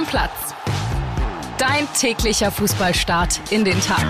Stammplatz. 0.00 0.54
Dein 1.58 1.86
täglicher 1.92 2.50
Fußballstart 2.50 3.40
in 3.50 3.64
den 3.64 3.78
Tag. 3.82 4.06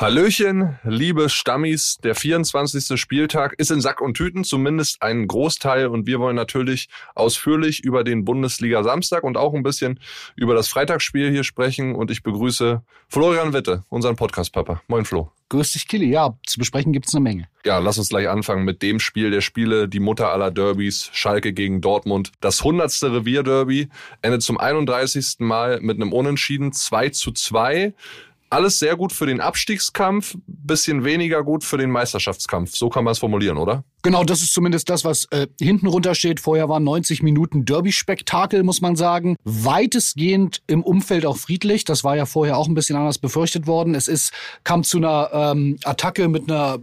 Hallöchen, 0.00 0.78
liebe 0.84 1.28
Stammis. 1.28 1.98
Der 2.04 2.14
24. 2.14 3.00
Spieltag 3.00 3.54
ist 3.58 3.72
in 3.72 3.80
Sack 3.80 4.00
und 4.00 4.16
Tüten, 4.16 4.44
zumindest 4.44 5.02
ein 5.02 5.26
Großteil. 5.26 5.88
Und 5.88 6.06
wir 6.06 6.20
wollen 6.20 6.36
natürlich 6.36 6.88
ausführlich 7.16 7.82
über 7.82 8.04
den 8.04 8.24
Bundesliga 8.24 8.84
Samstag 8.84 9.24
und 9.24 9.36
auch 9.36 9.54
ein 9.54 9.64
bisschen 9.64 9.98
über 10.36 10.54
das 10.54 10.68
Freitagsspiel 10.68 11.32
hier 11.32 11.42
sprechen. 11.42 11.96
Und 11.96 12.12
ich 12.12 12.22
begrüße 12.22 12.80
Florian 13.08 13.52
Witte, 13.52 13.82
unseren 13.88 14.14
Podcast-Papa. 14.14 14.82
Moin, 14.86 15.04
Flo. 15.04 15.32
Grüß 15.48 15.72
dich, 15.72 15.88
Kili. 15.88 16.10
Ja, 16.10 16.38
zu 16.46 16.58
besprechen 16.58 16.92
gibt's 16.92 17.14
eine 17.14 17.22
Menge. 17.22 17.48
Ja, 17.64 17.78
lass 17.78 17.98
uns 17.98 18.10
gleich 18.10 18.28
anfangen 18.28 18.64
mit 18.64 18.82
dem 18.82 19.00
Spiel 19.00 19.30
der 19.30 19.40
Spiele, 19.40 19.88
die 19.88 19.98
Mutter 19.98 20.30
aller 20.30 20.50
Derbys, 20.50 21.10
Schalke 21.12 21.52
gegen 21.52 21.80
Dortmund. 21.80 22.32
Das 22.40 22.60
100. 22.60 23.02
Revierderby 23.02 23.88
endet 24.22 24.42
zum 24.42 24.58
31. 24.58 25.36
Mal 25.40 25.80
mit 25.80 25.96
einem 25.96 26.12
Unentschieden 26.12 26.72
2 26.72 27.08
zu 27.08 27.32
2 27.32 27.94
alles 28.50 28.78
sehr 28.78 28.96
gut 28.96 29.12
für 29.12 29.26
den 29.26 29.40
Abstiegskampf, 29.40 30.36
bisschen 30.46 31.04
weniger 31.04 31.42
gut 31.42 31.64
für 31.64 31.78
den 31.78 31.90
Meisterschaftskampf. 31.90 32.76
So 32.76 32.88
kann 32.88 33.04
man 33.04 33.12
es 33.12 33.18
formulieren, 33.18 33.58
oder? 33.58 33.84
Genau, 34.02 34.24
das 34.24 34.42
ist 34.42 34.52
zumindest 34.52 34.88
das, 34.88 35.04
was 35.04 35.26
äh, 35.26 35.48
hinten 35.60 35.86
runter 35.86 36.14
steht. 36.14 36.40
Vorher 36.40 36.68
waren 36.68 36.84
90 36.84 37.22
Minuten 37.22 37.64
Derby-Spektakel, 37.64 38.62
muss 38.62 38.80
man 38.80 38.96
sagen. 38.96 39.36
Weitestgehend 39.44 40.62
im 40.66 40.82
Umfeld 40.82 41.26
auch 41.26 41.36
friedlich. 41.36 41.84
Das 41.84 42.04
war 42.04 42.16
ja 42.16 42.26
vorher 42.26 42.56
auch 42.56 42.68
ein 42.68 42.74
bisschen 42.74 42.96
anders 42.96 43.18
befürchtet 43.18 43.66
worden. 43.66 43.94
Es 43.94 44.08
ist, 44.08 44.32
kam 44.64 44.84
zu 44.84 44.98
einer 44.98 45.30
ähm, 45.32 45.78
Attacke 45.84 46.28
mit 46.28 46.50
einer 46.50 46.78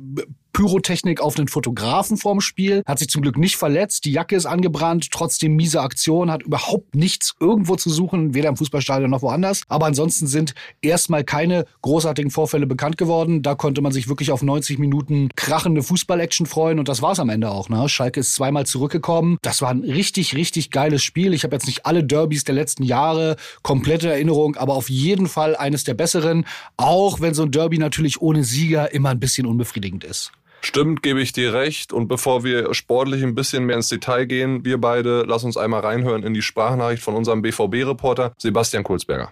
Pyrotechnik 0.55 1.19
auf 1.19 1.37
einen 1.37 1.49
Fotografen 1.49 2.15
vorm 2.15 2.39
Spiel, 2.39 2.81
hat 2.85 2.99
sich 2.99 3.09
zum 3.09 3.21
Glück 3.21 3.37
nicht 3.37 3.57
verletzt, 3.57 4.05
die 4.05 4.13
Jacke 4.13 4.37
ist 4.37 4.45
angebrannt, 4.45 5.09
trotzdem 5.11 5.57
miese 5.57 5.81
Aktion, 5.81 6.31
hat 6.31 6.43
überhaupt 6.43 6.95
nichts 6.95 7.35
irgendwo 7.41 7.75
zu 7.75 7.89
suchen, 7.89 8.33
weder 8.33 8.47
im 8.47 8.55
Fußballstadion 8.55 9.09
noch 9.09 9.21
woanders. 9.21 9.63
Aber 9.67 9.85
ansonsten 9.85 10.27
sind 10.27 10.53
erstmal 10.81 11.25
keine 11.25 11.65
großartigen 11.81 12.31
Vorfälle 12.31 12.67
bekannt 12.67 12.97
geworden. 12.97 13.41
Da 13.41 13.55
konnte 13.55 13.81
man 13.81 13.91
sich 13.91 14.07
wirklich 14.07 14.31
auf 14.31 14.43
90 14.43 14.79
Minuten 14.79 15.27
krachende 15.35 15.83
Fußball-Action 15.83 16.45
freuen 16.45 16.79
und 16.79 16.87
das 16.87 17.01
war's 17.01 17.19
am 17.19 17.27
Ende 17.27 17.51
auch. 17.51 17.67
Ne? 17.67 17.89
Schalke 17.89 18.21
ist 18.21 18.33
zweimal 18.33 18.65
zurückgekommen. 18.65 19.37
Das 19.41 19.61
war 19.61 19.71
ein 19.71 19.83
richtig, 19.83 20.35
richtig 20.35 20.71
geiles 20.71 21.03
Spiel. 21.03 21.33
Ich 21.33 21.43
habe 21.43 21.53
jetzt 21.53 21.67
nicht 21.67 21.85
alle 21.85 22.01
Derbys 22.01 22.45
der 22.45 22.55
letzten 22.55 22.83
Jahre 22.83 23.35
komplette 23.61 24.09
Erinnerung, 24.09 24.55
aber 24.55 24.75
auf 24.75 24.89
jeden 24.89 25.27
Fall 25.27 25.57
eines 25.57 25.83
der 25.83 25.95
besseren, 25.95 26.45
auch 26.77 27.19
wenn 27.19 27.33
so 27.33 27.43
ein 27.43 27.51
Derby 27.51 27.77
natürlich 27.77 28.21
ohne 28.21 28.45
Sieger 28.45 28.93
immer 28.93 29.09
ein 29.09 29.19
bisschen 29.19 29.47
unbefriedigend 29.47 30.05
ist. 30.05 30.31
Stimmt, 30.65 31.03
gebe 31.03 31.21
ich 31.21 31.31
dir 31.31 31.53
recht. 31.53 31.93
Und 31.93 32.07
bevor 32.07 32.43
wir 32.43 32.73
sportlich 32.73 33.21
ein 33.21 33.35
bisschen 33.35 33.65
mehr 33.65 33.75
ins 33.75 33.87
Detail 33.87 34.25
gehen, 34.25 34.65
wir 34.65 34.81
beide, 34.81 35.21
lass 35.27 35.43
uns 35.43 35.57
einmal 35.57 35.81
reinhören 35.81 36.23
in 36.23 36.33
die 36.33 36.41
Sprachnachricht 36.41 37.03
von 37.03 37.13
unserem 37.13 37.43
BVB-Reporter 37.43 38.33
Sebastian 38.39 38.83
Kulzberger. 38.83 39.31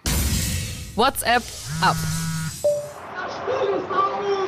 WhatsApp 0.94 1.42
ab. 1.80 1.96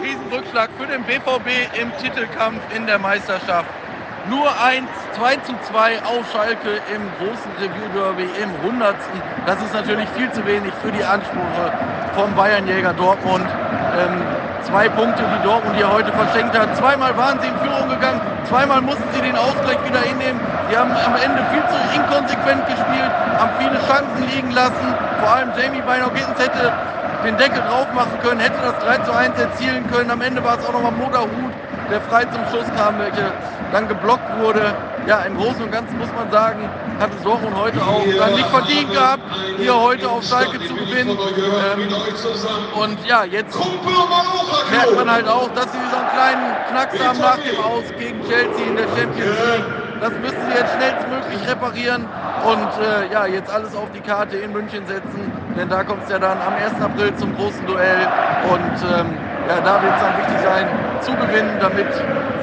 Riesenrückschlag 0.00 0.70
für 0.78 0.86
den 0.86 1.02
BVB 1.02 1.76
im 1.82 1.90
Titelkampf 2.00 2.60
in 2.72 2.86
der 2.86 3.00
Meisterschaft. 3.00 3.68
Nur 4.30 4.48
1, 4.62 4.86
2 5.16 5.36
zu 5.38 5.54
2 5.68 6.04
auf 6.04 6.30
Schalke 6.30 6.80
im 6.94 7.02
großen 7.18 7.50
Review-Derby 7.58 8.28
im 8.40 8.70
100. 8.70 8.94
Das 9.44 9.60
ist 9.60 9.74
natürlich 9.74 10.08
viel 10.10 10.30
zu 10.30 10.46
wenig 10.46 10.72
für 10.80 10.92
die 10.92 11.02
Ansprüche 11.02 11.72
vom 12.14 12.32
Bayernjäger 12.36 12.92
Dortmund. 12.92 13.46
Ähm, 13.98 14.45
Zwei 14.66 14.88
Punkte, 14.88 15.22
die 15.22 15.46
Dortmund 15.46 15.76
hier 15.76 15.88
heute 15.88 16.10
verschenkt 16.10 16.58
hat. 16.58 16.76
Zweimal 16.76 17.16
waren 17.16 17.38
sie 17.40 17.46
in 17.46 17.56
Führung 17.58 17.88
gegangen, 17.88 18.20
zweimal 18.48 18.80
mussten 18.80 19.06
sie 19.14 19.20
den 19.20 19.36
Ausgleich 19.36 19.78
wieder 19.86 20.00
hinnehmen. 20.00 20.40
Die 20.68 20.76
haben 20.76 20.90
am 20.90 21.14
Ende 21.14 21.38
viel 21.54 21.62
zu 21.70 21.78
inkonsequent 21.94 22.66
gespielt, 22.66 23.12
haben 23.38 23.52
viele 23.62 23.78
Chancen 23.86 24.26
liegen 24.34 24.50
lassen. 24.50 24.86
Vor 25.20 25.30
allem 25.30 25.52
Jamie 25.56 25.82
Beinau-Gittens 25.86 26.38
hätte 26.42 26.72
den 27.24 27.36
Deckel 27.36 27.62
drauf 27.62 27.86
machen 27.94 28.18
können, 28.24 28.40
hätte 28.40 28.58
das 28.60 28.74
3 28.82 28.98
zu 29.06 29.12
1 29.14 29.38
erzielen 29.38 29.88
können. 29.88 30.10
Am 30.10 30.20
Ende 30.20 30.42
war 30.42 30.58
es 30.58 30.66
auch 30.66 30.72
nochmal 30.72 30.92
Moderhut, 30.98 31.54
der 31.88 32.00
frei 32.00 32.24
zum 32.24 32.42
Schuss 32.50 32.66
kam, 32.76 32.98
welcher 32.98 33.30
dann 33.70 33.86
geblockt 33.86 34.26
wurde. 34.40 34.74
Ja, 35.06 35.20
im 35.20 35.36
Großen 35.36 35.62
und 35.62 35.70
Ganzen 35.70 35.96
muss 35.98 36.12
man 36.16 36.28
sagen, 36.32 36.68
hat 36.98 37.10
es 37.16 37.22
Dortmund 37.22 37.54
heute 37.56 37.80
auch 37.80 38.02
dann 38.18 38.34
nicht 38.34 38.48
verdient 38.48 38.92
gehabt, 38.92 39.22
hier 39.56 39.80
heute 39.80 40.08
auf 40.08 40.24
Schalke 40.24 40.58
zu 40.66 40.74
gewinnen. 40.74 41.16
Ähm, 41.16 41.88
und 42.74 43.06
ja, 43.06 43.22
jetzt 43.22 43.56
merkt 44.70 44.96
man 44.96 45.10
halt 45.10 45.28
auch, 45.28 45.48
dass 45.54 45.70
sie 45.72 45.78
so 45.90 45.96
einen 45.96 46.08
kleinen 46.08 46.56
Knacks 46.70 46.98
haben 47.06 47.18
nach 47.20 47.38
dem 47.38 47.58
Aus 47.60 47.84
gegen 47.98 48.20
Chelsea 48.26 48.66
in 48.66 48.76
der 48.76 48.88
Champions 48.96 49.38
League. 49.46 49.64
Das 50.00 50.10
müssen 50.10 50.42
sie 50.50 50.58
jetzt 50.58 50.74
schnellstmöglich 50.74 51.48
reparieren 51.48 52.06
und 52.44 52.84
äh, 52.84 53.12
ja, 53.12 53.26
jetzt 53.26 53.50
alles 53.50 53.74
auf 53.74 53.88
die 53.94 54.00
Karte 54.00 54.36
in 54.36 54.52
München 54.52 54.86
setzen, 54.86 55.32
denn 55.56 55.68
da 55.68 55.84
kommt 55.84 56.04
es 56.04 56.10
ja 56.10 56.18
dann 56.18 56.38
am 56.42 56.52
1. 56.52 56.82
April 56.82 57.14
zum 57.16 57.34
großen 57.36 57.64
Duell 57.66 58.06
und 58.50 58.76
ähm, 58.92 59.18
ja, 59.48 59.60
da 59.60 59.82
wird 59.82 59.94
es 59.94 60.00
dann 60.00 60.18
wichtig 60.18 60.38
sein, 60.42 60.66
zu 61.02 61.12
gewinnen, 61.12 61.58
damit 61.60 61.86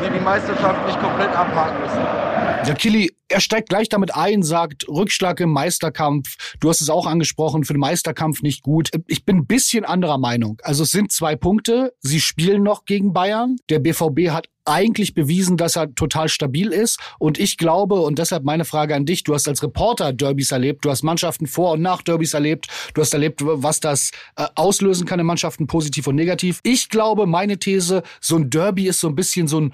sie 0.02 0.10
die 0.10 0.24
Meisterschaft 0.24 0.86
nicht 0.86 1.00
komplett 1.00 1.30
abhaken 1.30 1.82
müssen. 1.82 2.24
Ja, 2.66 2.74
Kili, 2.76 3.12
er 3.28 3.42
steigt 3.42 3.70
gleich 3.70 3.90
damit 3.90 4.16
ein, 4.16 4.42
sagt 4.42 4.88
Rückschlag 4.88 5.40
im 5.42 5.52
Meisterkampf. 5.52 6.56
Du 6.60 6.70
hast 6.70 6.82
es 6.82 6.90
auch 6.90 7.06
angesprochen, 7.08 7.66
für 7.66 7.74
den 7.74 7.80
Meisterkampf 7.80 8.42
nicht 8.42 8.64
gut. 8.64 8.90
Ich 9.08 9.26
bin 9.26 9.40
ein 9.40 9.48
bisschen 9.48 9.84
anderer 9.84 10.18
Meinung. 10.18 10.62
Also 10.64 10.84
es 10.84 10.92
sind 10.92 11.12
zwei 11.12 11.36
Punkte. 11.36 11.94
Sie 12.00 12.22
spielen 12.22 12.64
noch 12.64 12.86
gegen 12.86 13.12
Bayern. 13.12 13.58
Der 13.70 13.80
BVB 13.80 14.30
hat 14.30 14.48
eigentlich 14.66 15.14
bewiesen, 15.14 15.58
dass 15.58 15.76
er 15.76 15.94
total 15.94 16.30
stabil 16.30 16.72
ist. 16.72 17.00
Und 17.20 17.40
ich 17.40 17.58
glaube, 17.58 17.96
und 17.96 18.20
deshalb 18.20 18.44
meine 18.44 18.66
Frage 18.66 18.96
an 18.96 19.06
dich, 19.06 19.24
du 19.24 19.34
hast 19.34 19.48
als 19.48 19.64
Reporter 19.64 20.14
Derbys 20.14 20.52
erlebt, 20.52 20.86
du 20.86 20.90
hast 20.90 21.04
Mannschaften 21.04 21.48
vor 21.48 21.74
und 21.74 21.82
nach 21.82 22.02
Derbys 22.02 22.34
erlebt, 22.34 22.68
du 22.94 23.02
hast 23.02 23.14
erlebt, 23.14 23.42
was 23.44 23.80
das 23.80 24.12
äh, 24.36 24.46
auslösen 24.56 25.06
kann 25.06 25.20
in 25.20 25.26
Mannschaften, 25.26 25.68
positiv 25.68 26.08
und 26.08 26.16
negativ. 26.16 26.60
Ich 26.64 26.90
glaube, 26.90 27.26
meine 27.26 27.58
These, 27.58 28.04
so 28.22 28.38
ein 28.38 28.50
Derby 28.50 28.88
ist 28.88 29.00
so 29.00 29.08
ein 29.08 29.16
bisschen 29.16 29.48
so 29.48 29.60
ein 29.60 29.74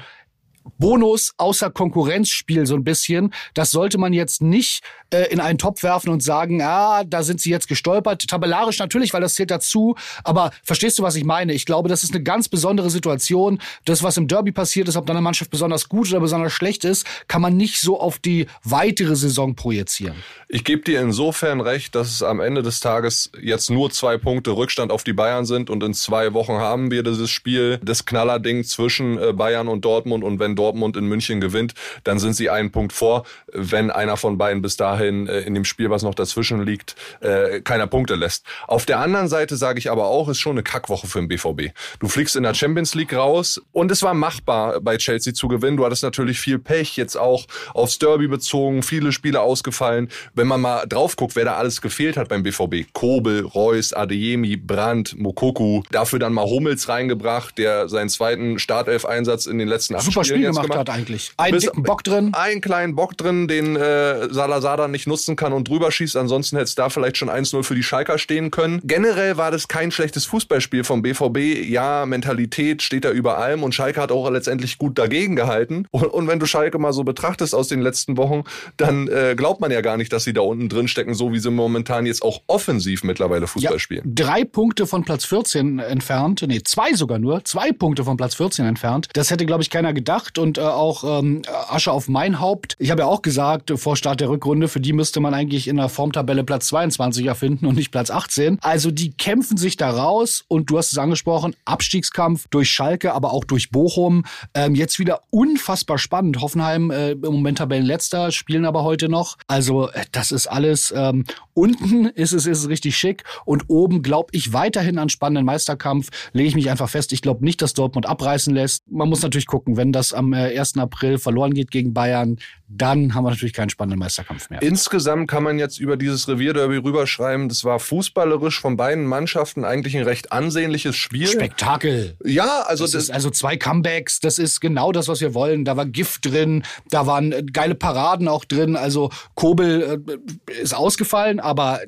Bonus 0.78 1.34
außer 1.38 1.70
Konkurrenzspiel 1.70 2.66
so 2.66 2.76
ein 2.76 2.84
bisschen. 2.84 3.34
Das 3.54 3.72
sollte 3.72 3.98
man 3.98 4.14
jetzt 4.14 4.42
nicht 4.42 4.82
äh, 5.12 5.32
in 5.32 5.40
einen 5.40 5.58
Topf 5.58 5.84
werfen 5.84 6.10
und 6.10 6.22
sagen, 6.22 6.62
ah, 6.62 7.04
da 7.04 7.24
sind 7.24 7.42
sie 7.42 7.50
jetzt 7.50 7.68
gestolpert. 7.68 8.28
Tabellarisch 8.28 8.80
natürlich, 8.80 9.14
weil 9.14 9.22
das 9.22 9.36
zählt 9.36 9.52
dazu. 9.52 9.96
Aber 10.24 10.52
verstehst 10.64 11.00
du, 11.00 11.04
was 11.04 11.16
ich 11.16 11.26
meine? 11.26 11.54
Ich 11.54 11.66
glaube, 11.66 11.90
das 11.90 12.04
ist 12.04 12.14
eine 12.14 12.24
ganz 12.24 12.48
besondere 12.48 12.90
Situation. 12.90 13.60
Das, 13.86 14.04
was 14.04 14.18
im 14.18 14.28
Derby 14.28 14.52
passiert 14.52 14.88
ist, 14.88 14.96
ob 14.96 15.06
dann 15.06 15.18
eine 15.18 15.24
Mannschaft 15.24 15.52
besonders 15.52 15.90
gut 15.90 16.10
oder 16.10 16.20
besonders 16.20 16.54
schlecht 16.54 16.86
ist, 16.86 17.06
kann 17.28 17.42
man 17.42 17.58
nicht 17.58 17.80
so 17.80 18.00
auf 18.00 18.20
die 18.20 18.48
weitere 18.64 19.16
Saison 19.16 19.56
projizieren. 19.56 20.16
Ich 20.48 20.64
gebe 20.64 20.82
dir 20.82 21.02
insofern 21.02 21.62
recht, 21.62 21.96
dass 21.96 22.10
es 22.10 22.24
am 22.24 22.40
Ende 22.40 22.64
des 22.64 22.80
Tages 22.80 23.32
jetzt 23.42 23.70
nur 23.70 23.92
zwei 23.92 24.18
Punkte 24.18 24.52
Rückstand 24.52 24.92
auf 24.92 25.04
die 25.04 25.14
Bayern 25.14 25.46
sind 25.46 25.70
und 25.70 25.84
in 25.84 25.94
zwei 25.94 26.34
Wochen 26.34 26.54
haben 26.54 26.92
wir 26.92 27.04
dieses 27.04 27.30
Spiel, 27.30 27.80
das 27.84 28.06
Knallerding 28.06 28.64
zwischen 28.64 29.18
äh, 29.18 29.34
Bayern 29.34 29.68
und 29.68 29.86
Dortmund 29.86 30.24
und 30.24 30.40
wenn 30.40 30.49
Dortmund 30.56 30.98
in 30.98 31.06
München 31.06 31.42
gewinnt, 31.42 31.74
dann 32.04 32.20
sind 32.20 32.34
sie 32.34 32.50
einen 32.50 32.72
Punkt 32.72 32.94
vor. 32.94 33.26
Wenn 33.52 33.92
einer 33.92 34.18
von 34.18 34.38
beiden 34.38 34.62
bis 34.62 34.78
dahin 34.78 35.28
äh, 35.28 35.42
in 35.42 35.54
dem 35.54 35.66
Spiel, 35.66 35.90
was 35.90 36.04
noch 36.04 36.16
dazwischen 36.16 36.66
liegt, 36.66 36.96
äh, 37.22 37.62
keiner 37.62 37.88
Punkte 37.88 38.16
lässt. 38.16 38.46
Auf 38.68 38.86
der 38.86 39.00
anderen 39.00 39.28
Seite 39.28 39.56
sage 39.56 39.80
ich 39.80 39.92
aber 39.92 40.06
auch, 40.08 40.30
ist 40.30 40.40
schon 40.40 40.54
eine 40.54 40.64
Kackwoche 40.64 41.08
für 41.08 41.20
den 41.20 41.28
BVB. 41.28 41.74
Du 42.00 42.08
fliegst 42.08 42.36
in 42.36 42.44
der 42.44 42.54
Champions 42.54 42.96
League 42.96 43.14
raus 43.14 43.62
und 43.72 43.92
es 43.92 44.04
war 44.04 44.14
machbar, 44.14 44.80
bei 44.82 44.98
Chelsea 44.98 45.34
zu 45.34 45.48
gewinnen. 45.48 45.78
Du 45.78 45.86
hattest 45.86 46.04
natürlich 46.04 46.40
viel 46.40 46.60
Pech, 46.60 46.98
jetzt 46.98 47.16
auch 47.16 47.46
aufs 47.74 48.00
Derby 48.00 48.28
bezogen, 48.28 48.84
viele 48.84 49.12
Spiele 49.12 49.42
ausgefallen. 49.42 50.10
Wenn 50.34 50.48
man 50.48 50.62
mal 50.62 50.86
drauf 50.86 51.16
guckt, 51.16 51.36
wer 51.36 51.46
da 51.46 51.56
alles 51.56 51.82
gefehlt 51.82 52.18
hat 52.18 52.30
beim 52.30 52.44
BVB, 52.44 52.94
Kobel, 52.94 53.46
Reus, 53.46 53.94
Adeyemi, 53.94 54.58
Brandt, 54.58 55.18
Mokoku, 55.18 55.84
dafür 55.92 56.20
dann 56.20 56.34
mal 56.34 56.46
Hummels 56.46 56.90
reingebracht, 56.90 57.58
der 57.58 57.90
seinen 57.90 58.10
zweiten 58.10 58.60
Startelf-Einsatz 58.60 59.46
in 59.46 59.58
den 59.58 59.68
letzten 59.68 59.96
acht 59.96 60.04
Super 60.04 60.24
Spielen 60.24 60.39
gemacht, 60.48 60.64
gemacht 60.64 60.80
hat 60.80 60.90
eigentlich. 60.90 61.32
Einen 61.38 61.60
dicken 61.60 61.84
Bock 61.84 62.04
drin. 62.04 62.34
Einen 62.34 62.62
kleinen 62.62 62.96
Bock 62.96 63.18
drin, 63.18 63.48
den 63.48 63.76
äh, 63.76 64.32
Salazar 64.34 64.78
dann 64.78 64.92
nicht 64.92 65.08
nutzen 65.08 65.36
kann 65.36 65.54
und 65.54 65.68
drüber 65.68 65.92
schießt. 65.92 66.18
Ansonsten 66.18 66.56
hätte 66.58 66.66
es 66.66 66.76
da 66.76 66.90
vielleicht 66.90 67.18
schon 67.18 67.30
1-0 67.30 67.64
für 67.64 67.76
die 67.76 67.84
Schalker 67.84 68.18
stehen 68.18 68.52
können. 68.52 68.82
Generell 68.84 69.38
war 69.38 69.52
das 69.52 69.68
kein 69.68 69.92
schlechtes 69.92 70.26
Fußballspiel 70.26 70.84
vom 70.84 71.02
BVB. 71.02 71.68
Ja, 71.68 72.06
Mentalität 72.06 72.82
steht 72.82 73.06
da 73.06 73.12
über 73.12 73.38
allem 73.38 73.64
und 73.64 73.74
Schalke 73.74 74.02
hat 74.02 74.12
auch 74.12 74.30
letztendlich 74.30 74.78
gut 74.78 74.98
dagegen 74.98 75.36
gehalten. 75.36 75.88
Und, 75.92 76.06
und 76.06 76.28
wenn 76.28 76.40
du 76.40 76.46
Schalke 76.46 76.78
mal 76.80 76.94
so 76.94 77.04
betrachtest 77.04 77.56
aus 77.56 77.68
den 77.68 77.82
letzten 77.82 78.18
Wochen, 78.18 78.44
dann 78.78 79.08
äh, 79.08 79.36
glaubt 79.36 79.62
man 79.62 79.72
ja 79.72 79.82
gar 79.82 79.98
nicht, 79.98 80.12
dass 80.14 80.24
sie 80.24 80.34
da 80.34 80.42
unten 80.42 80.70
drin 80.70 80.88
stecken, 80.88 81.14
so 81.14 81.32
wie 81.32 81.40
sie 81.40 81.52
momentan 81.52 82.06
jetzt 82.06 82.22
auch 82.22 82.42
offensiv 82.48 83.04
mittlerweile 83.04 83.48
Fußball 83.48 83.74
ja, 83.74 83.80
spielen. 83.80 84.04
Drei 84.06 84.44
Punkte 84.46 84.88
von 84.88 85.04
Platz 85.04 85.26
14 85.26 85.80
entfernt, 85.80 86.44
nee, 86.48 86.62
zwei 86.64 86.94
sogar 86.94 87.20
nur, 87.20 87.44
zwei 87.46 87.72
Punkte 87.72 88.04
von 88.04 88.18
Platz 88.18 88.36
14 88.36 88.66
entfernt. 88.66 89.08
Das 89.14 89.32
hätte, 89.32 89.46
glaube 89.46 89.64
ich, 89.64 89.70
keiner 89.70 89.94
gedacht 89.94 90.29
und 90.38 90.58
äh, 90.58 90.62
auch 90.62 91.20
ähm, 91.20 91.42
Asche 91.70 91.92
auf 91.92 92.08
mein 92.08 92.40
Haupt. 92.40 92.76
Ich 92.80 92.92
habe 92.92 93.02
ja 93.02 93.08
auch 93.08 93.22
gesagt, 93.22 93.72
vor 93.76 93.96
Start 93.96 94.20
der 94.22 94.30
Rückrunde, 94.30 94.68
für 94.68 94.80
die 94.80 94.94
müsste 94.94 95.20
man 95.20 95.34
eigentlich 95.34 95.68
in 95.68 95.78
der 95.78 95.90
Formtabelle 95.90 96.44
Platz 96.44 96.68
22 96.68 97.26
erfinden 97.26 97.66
und 97.66 97.76
nicht 97.76 97.92
Platz 97.92 98.12
18. 98.12 98.60
Also 98.62 98.92
die 98.92 99.12
kämpfen 99.12 99.58
sich 99.58 99.78
da 99.78 99.90
raus 99.90 100.44
und 100.48 100.70
du 100.70 100.78
hast 100.78 100.92
es 100.92 100.98
angesprochen, 100.98 101.56
Abstiegskampf 101.66 102.48
durch 102.50 102.70
Schalke, 102.70 103.14
aber 103.14 103.34
auch 103.34 103.44
durch 103.44 103.72
Bochum. 103.72 104.26
Ähm, 104.54 104.76
jetzt 104.76 105.00
wieder 105.00 105.22
unfassbar 105.30 105.98
spannend. 105.98 106.42
Hoffenheim 106.42 106.92
äh, 106.92 107.12
im 107.12 107.22
Moment 107.22 107.58
Tabellenletzter, 107.58 108.32
spielen 108.32 108.66
aber 108.66 108.84
heute 108.84 109.10
noch. 109.10 109.38
Also 109.48 109.90
äh, 109.90 110.06
das 110.12 110.32
ist 110.32 110.48
alles, 110.48 110.94
ähm, 110.96 111.26
unten 111.54 112.06
ist 112.06 112.34
es, 112.34 112.46
ist 112.46 112.60
es 112.60 112.70
richtig 112.70 112.98
schick 112.98 113.24
und 113.46 113.66
oben 113.68 114.02
glaube 114.02 114.30
ich 114.32 114.54
weiterhin 114.54 114.98
an 114.98 115.10
spannenden 115.10 115.46
Meisterkampf. 115.46 116.10
Lege 116.34 116.50
ich 116.50 116.56
mich 116.56 116.70
einfach 116.70 116.90
fest. 116.90 117.12
Ich 117.14 117.22
glaube 117.22 117.44
nicht, 117.44 117.62
dass 117.62 117.74
Dortmund 117.74 118.06
abreißen 118.06 118.54
lässt. 118.54 118.90
Man 118.92 119.10
muss 119.10 119.22
natürlich 119.22 119.48
gucken, 119.48 119.78
wenn 119.78 119.92
das 119.92 120.14
am 120.20 120.34
äh, 120.34 120.58
1. 120.58 120.78
April 120.78 121.18
verloren 121.18 121.54
geht 121.54 121.72
gegen 121.72 121.94
Bayern, 121.94 122.38
dann 122.68 123.16
haben 123.16 123.24
wir 123.24 123.32
natürlich 123.32 123.54
keinen 123.54 123.70
spannenden 123.70 124.00
Meisterkampf 124.00 124.50
mehr. 124.50 124.62
Insgesamt 124.62 125.28
kann 125.30 125.44
man 125.44 125.58
jetzt 125.58 125.80
über 125.80 125.98
dieses 125.98 126.28
Revierderby 126.28 126.78
rüberschreiben, 126.78 127.50
das 127.50 127.64
war 127.64 127.80
fußballerisch 127.80 128.60
von 128.60 128.78
beiden 128.78 129.06
Mannschaften 129.06 129.66
eigentlich 129.66 129.98
ein 129.98 130.04
recht 130.04 130.32
ansehnliches 130.32 130.96
Spiel. 130.96 131.28
Spektakel. 131.28 132.16
Ja, 132.24 132.64
also 132.68 132.84
das, 132.84 132.92
das 132.92 133.04
ist 133.04 133.10
also 133.10 133.32
zwei 133.32 133.58
Comebacks, 133.58 134.20
das 134.20 134.38
ist 134.38 134.60
genau 134.60 134.92
das, 134.92 135.08
was 135.08 135.22
wir 135.22 135.34
wollen. 135.34 135.66
Da 135.66 135.78
war 135.78 135.88
Gift 135.88 136.26
drin, 136.26 136.64
da 136.90 137.08
waren 137.08 137.32
äh, 137.32 137.44
geile 137.44 137.74
Paraden 137.74 138.28
auch 138.28 138.46
drin. 138.46 138.76
Also 138.76 139.10
Kobel 139.34 140.04
äh, 140.08 140.62
ist 140.62 140.76
ausgefallen, 140.76 141.40
aber 141.40 141.80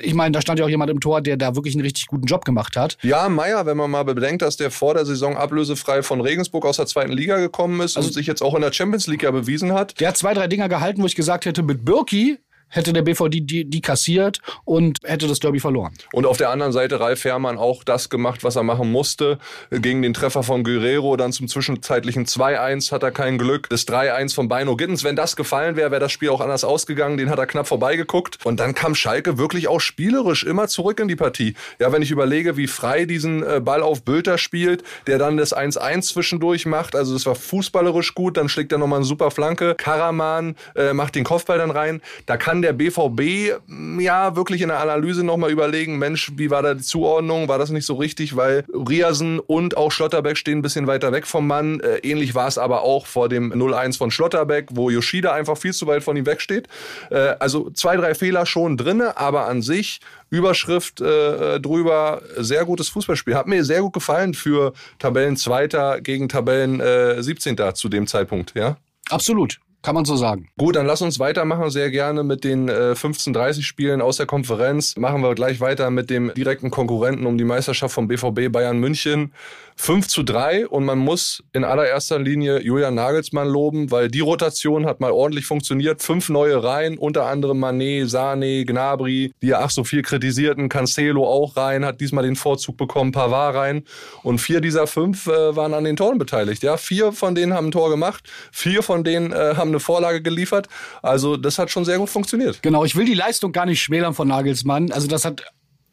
ich 0.00 0.14
meine, 0.14 0.32
da 0.32 0.40
stand 0.40 0.58
ja 0.58 0.64
auch 0.64 0.70
jemand 0.70 0.90
im 0.90 1.00
Tor, 1.00 1.20
der 1.20 1.36
da 1.36 1.54
wirklich 1.54 1.74
einen 1.74 1.82
richtig 1.82 2.06
guten 2.06 2.26
Job 2.26 2.44
gemacht 2.44 2.76
hat. 2.76 2.96
Ja, 3.02 3.28
Meier, 3.28 3.66
wenn 3.66 3.76
man 3.76 3.90
mal 3.90 4.04
bedenkt, 4.04 4.42
dass 4.42 4.56
der 4.56 4.70
vor 4.70 4.94
der 4.94 5.04
Saison 5.04 5.36
ablösefrei 5.36 6.02
von 6.02 6.20
Regensburg 6.20 6.64
aus 6.64 6.76
der 6.76 6.86
zweiten 6.86 7.12
Liga 7.12 7.38
gekommen 7.38 7.80
ist 7.80 7.96
also, 7.96 8.08
und 8.08 8.14
sich 8.14 8.26
jetzt 8.26 8.42
auch 8.42 8.54
in 8.54 8.62
der 8.62 8.72
Champions 8.72 9.06
League 9.06 9.22
ja 9.22 9.30
bewiesen 9.30 9.72
hat. 9.72 9.98
Der 10.00 10.08
hat 10.08 10.16
zwei, 10.16 10.34
drei 10.34 10.46
Dinger 10.46 10.68
gehalten, 10.68 11.02
wo 11.02 11.06
ich 11.06 11.16
gesagt 11.16 11.46
hätte, 11.46 11.62
mit 11.62 11.84
Birki 11.84 12.38
hätte 12.70 12.92
der 12.92 13.02
BVD 13.02 13.40
die, 13.40 13.64
die 13.64 13.80
kassiert 13.80 14.40
und 14.64 14.98
hätte 15.04 15.28
das 15.28 15.40
Derby 15.40 15.60
verloren. 15.60 15.92
Und 16.12 16.26
auf 16.26 16.38
der 16.38 16.50
anderen 16.50 16.72
Seite 16.72 17.00
Ralf 17.00 17.24
Herrmann 17.24 17.58
auch 17.58 17.84
das 17.84 18.08
gemacht, 18.08 18.42
was 18.44 18.56
er 18.56 18.62
machen 18.62 18.90
musste. 18.90 19.38
Gegen 19.70 20.02
den 20.02 20.14
Treffer 20.14 20.42
von 20.42 20.64
Guerrero, 20.64 21.16
dann 21.16 21.32
zum 21.32 21.48
zwischenzeitlichen 21.48 22.26
2-1 22.26 22.92
hat 22.92 23.02
er 23.02 23.10
kein 23.10 23.38
Glück. 23.38 23.68
Das 23.68 23.86
3-1 23.86 24.34
von 24.34 24.48
Beino 24.48 24.76
Gittens, 24.76 25.04
wenn 25.04 25.16
das 25.16 25.36
gefallen 25.36 25.76
wäre, 25.76 25.90
wäre 25.90 26.00
das 26.00 26.12
Spiel 26.12 26.30
auch 26.30 26.40
anders 26.40 26.64
ausgegangen. 26.64 27.16
Den 27.16 27.28
hat 27.28 27.38
er 27.38 27.46
knapp 27.46 27.66
vorbeigeguckt. 27.66 28.38
Und 28.44 28.60
dann 28.60 28.74
kam 28.74 28.94
Schalke 28.94 29.36
wirklich 29.36 29.68
auch 29.68 29.80
spielerisch 29.80 30.44
immer 30.44 30.68
zurück 30.68 31.00
in 31.00 31.08
die 31.08 31.16
Partie. 31.16 31.54
Ja, 31.78 31.92
wenn 31.92 32.02
ich 32.02 32.10
überlege, 32.10 32.56
wie 32.56 32.66
frei 32.66 33.04
diesen 33.04 33.42
äh, 33.42 33.60
Ball 33.60 33.82
auf 33.82 34.02
Bülter 34.04 34.38
spielt, 34.38 34.84
der 35.06 35.18
dann 35.18 35.36
das 35.36 35.54
1-1 35.56 36.02
zwischendurch 36.02 36.66
macht. 36.66 36.94
Also 36.94 37.12
das 37.12 37.26
war 37.26 37.34
fußballerisch 37.34 38.14
gut. 38.14 38.36
Dann 38.36 38.48
schlägt 38.48 38.72
er 38.72 38.78
nochmal 38.78 38.98
eine 38.98 39.06
super 39.06 39.30
Flanke. 39.30 39.74
Karaman 39.76 40.56
äh, 40.76 40.92
macht 40.92 41.14
den 41.14 41.24
Kopfball 41.24 41.58
dann 41.58 41.70
rein. 41.70 42.00
Da 42.26 42.36
kann 42.36 42.59
der 42.62 42.72
BVB 42.72 43.60
mm, 43.66 44.00
ja 44.00 44.36
wirklich 44.36 44.62
in 44.62 44.68
der 44.68 44.80
Analyse 44.80 45.24
nochmal 45.24 45.50
überlegen, 45.50 45.98
Mensch, 45.98 46.32
wie 46.36 46.50
war 46.50 46.62
da 46.62 46.74
die 46.74 46.82
Zuordnung? 46.82 47.48
War 47.48 47.58
das 47.58 47.70
nicht 47.70 47.86
so 47.86 47.94
richtig? 47.94 48.36
Weil 48.36 48.64
Riasen 48.72 49.38
und 49.38 49.76
auch 49.76 49.92
Schlotterbeck 49.92 50.36
stehen 50.36 50.58
ein 50.58 50.62
bisschen 50.62 50.86
weiter 50.86 51.12
weg 51.12 51.26
vom 51.26 51.46
Mann. 51.46 51.80
Äh, 51.80 51.98
ähnlich 51.98 52.34
war 52.34 52.48
es 52.48 52.58
aber 52.58 52.82
auch 52.82 53.06
vor 53.06 53.28
dem 53.28 53.52
0-1 53.52 53.98
von 53.98 54.10
Schlotterbeck, 54.10 54.68
wo 54.72 54.90
Yoshida 54.90 55.32
einfach 55.32 55.56
viel 55.56 55.72
zu 55.72 55.86
weit 55.86 56.02
von 56.02 56.16
ihm 56.16 56.26
wegsteht. 56.26 56.68
Äh, 57.10 57.34
also 57.38 57.70
zwei, 57.70 57.96
drei 57.96 58.14
Fehler 58.14 58.46
schon 58.46 58.76
drinne, 58.76 59.16
aber 59.16 59.46
an 59.46 59.62
sich 59.62 60.00
Überschrift 60.30 61.00
äh, 61.00 61.60
drüber, 61.60 62.22
sehr 62.36 62.64
gutes 62.64 62.88
Fußballspiel. 62.88 63.34
Hat 63.34 63.48
mir 63.48 63.64
sehr 63.64 63.80
gut 63.80 63.92
gefallen 63.92 64.34
für 64.34 64.72
Tabellenzweiter 64.98 66.00
gegen 66.00 66.28
Tabellen 66.28 66.80
äh, 66.80 67.22
17. 67.22 67.56
zu 67.74 67.88
dem 67.88 68.06
Zeitpunkt, 68.06 68.52
ja? 68.54 68.76
Absolut. 69.10 69.58
Kann 69.82 69.94
man 69.94 70.04
so 70.04 70.14
sagen. 70.16 70.48
Gut, 70.58 70.76
dann 70.76 70.86
lass 70.86 71.00
uns 71.00 71.18
weitermachen, 71.18 71.70
sehr 71.70 71.90
gerne 71.90 72.22
mit 72.22 72.44
den 72.44 72.68
äh, 72.68 72.92
15:30 72.94 73.62
Spielen 73.62 74.02
aus 74.02 74.18
der 74.18 74.26
Konferenz. 74.26 74.96
Machen 74.96 75.22
wir 75.22 75.34
gleich 75.34 75.60
weiter 75.60 75.90
mit 75.90 76.10
dem 76.10 76.34
direkten 76.34 76.70
Konkurrenten 76.70 77.24
um 77.24 77.38
die 77.38 77.44
Meisterschaft 77.44 77.94
vom 77.94 78.06
BVB 78.06 78.52
Bayern 78.52 78.78
München. 78.78 79.32
5 79.80 80.08
zu 80.08 80.22
3 80.22 80.68
und 80.68 80.84
man 80.84 80.98
muss 80.98 81.42
in 81.54 81.64
allererster 81.64 82.18
Linie 82.18 82.60
Julian 82.60 82.94
Nagelsmann 82.94 83.48
loben, 83.48 83.90
weil 83.90 84.08
die 84.08 84.20
Rotation 84.20 84.84
hat 84.84 85.00
mal 85.00 85.10
ordentlich 85.10 85.46
funktioniert. 85.46 86.02
Fünf 86.02 86.28
neue 86.28 86.62
Reihen, 86.62 86.98
unter 86.98 87.24
anderem 87.24 87.60
Manet, 87.60 88.10
Sane, 88.10 88.66
Gnabry, 88.66 89.32
die 89.40 89.46
ja 89.46 89.60
ach 89.60 89.70
so 89.70 89.82
viel 89.82 90.02
kritisierten, 90.02 90.68
Cancelo 90.68 91.26
auch 91.26 91.56
rein, 91.56 91.86
hat 91.86 92.02
diesmal 92.02 92.24
den 92.24 92.36
Vorzug 92.36 92.76
bekommen, 92.76 93.12
Pavard 93.12 93.54
rein 93.56 93.84
und 94.22 94.38
vier 94.38 94.60
dieser 94.60 94.86
fünf 94.86 95.26
äh, 95.26 95.56
waren 95.56 95.72
an 95.72 95.84
den 95.84 95.96
Toren 95.96 96.18
beteiligt. 96.18 96.62
Ja, 96.62 96.76
vier 96.76 97.12
von 97.12 97.34
denen 97.34 97.54
haben 97.54 97.68
ein 97.68 97.72
Tor 97.72 97.88
gemacht, 97.88 98.28
vier 98.52 98.82
von 98.82 99.02
denen 99.02 99.32
äh, 99.32 99.54
haben 99.56 99.69
eine 99.70 99.80
Vorlage 99.80 100.22
geliefert. 100.22 100.68
Also 101.02 101.36
das 101.36 101.58
hat 101.58 101.70
schon 101.70 101.84
sehr 101.84 101.98
gut 101.98 102.10
funktioniert. 102.10 102.62
Genau, 102.62 102.84
ich 102.84 102.96
will 102.96 103.04
die 103.04 103.14
Leistung 103.14 103.52
gar 103.52 103.66
nicht 103.66 103.82
schmälern 103.82 104.14
von 104.14 104.28
Nagelsmann. 104.28 104.92
Also 104.92 105.06
das 105.06 105.24
hat 105.24 105.44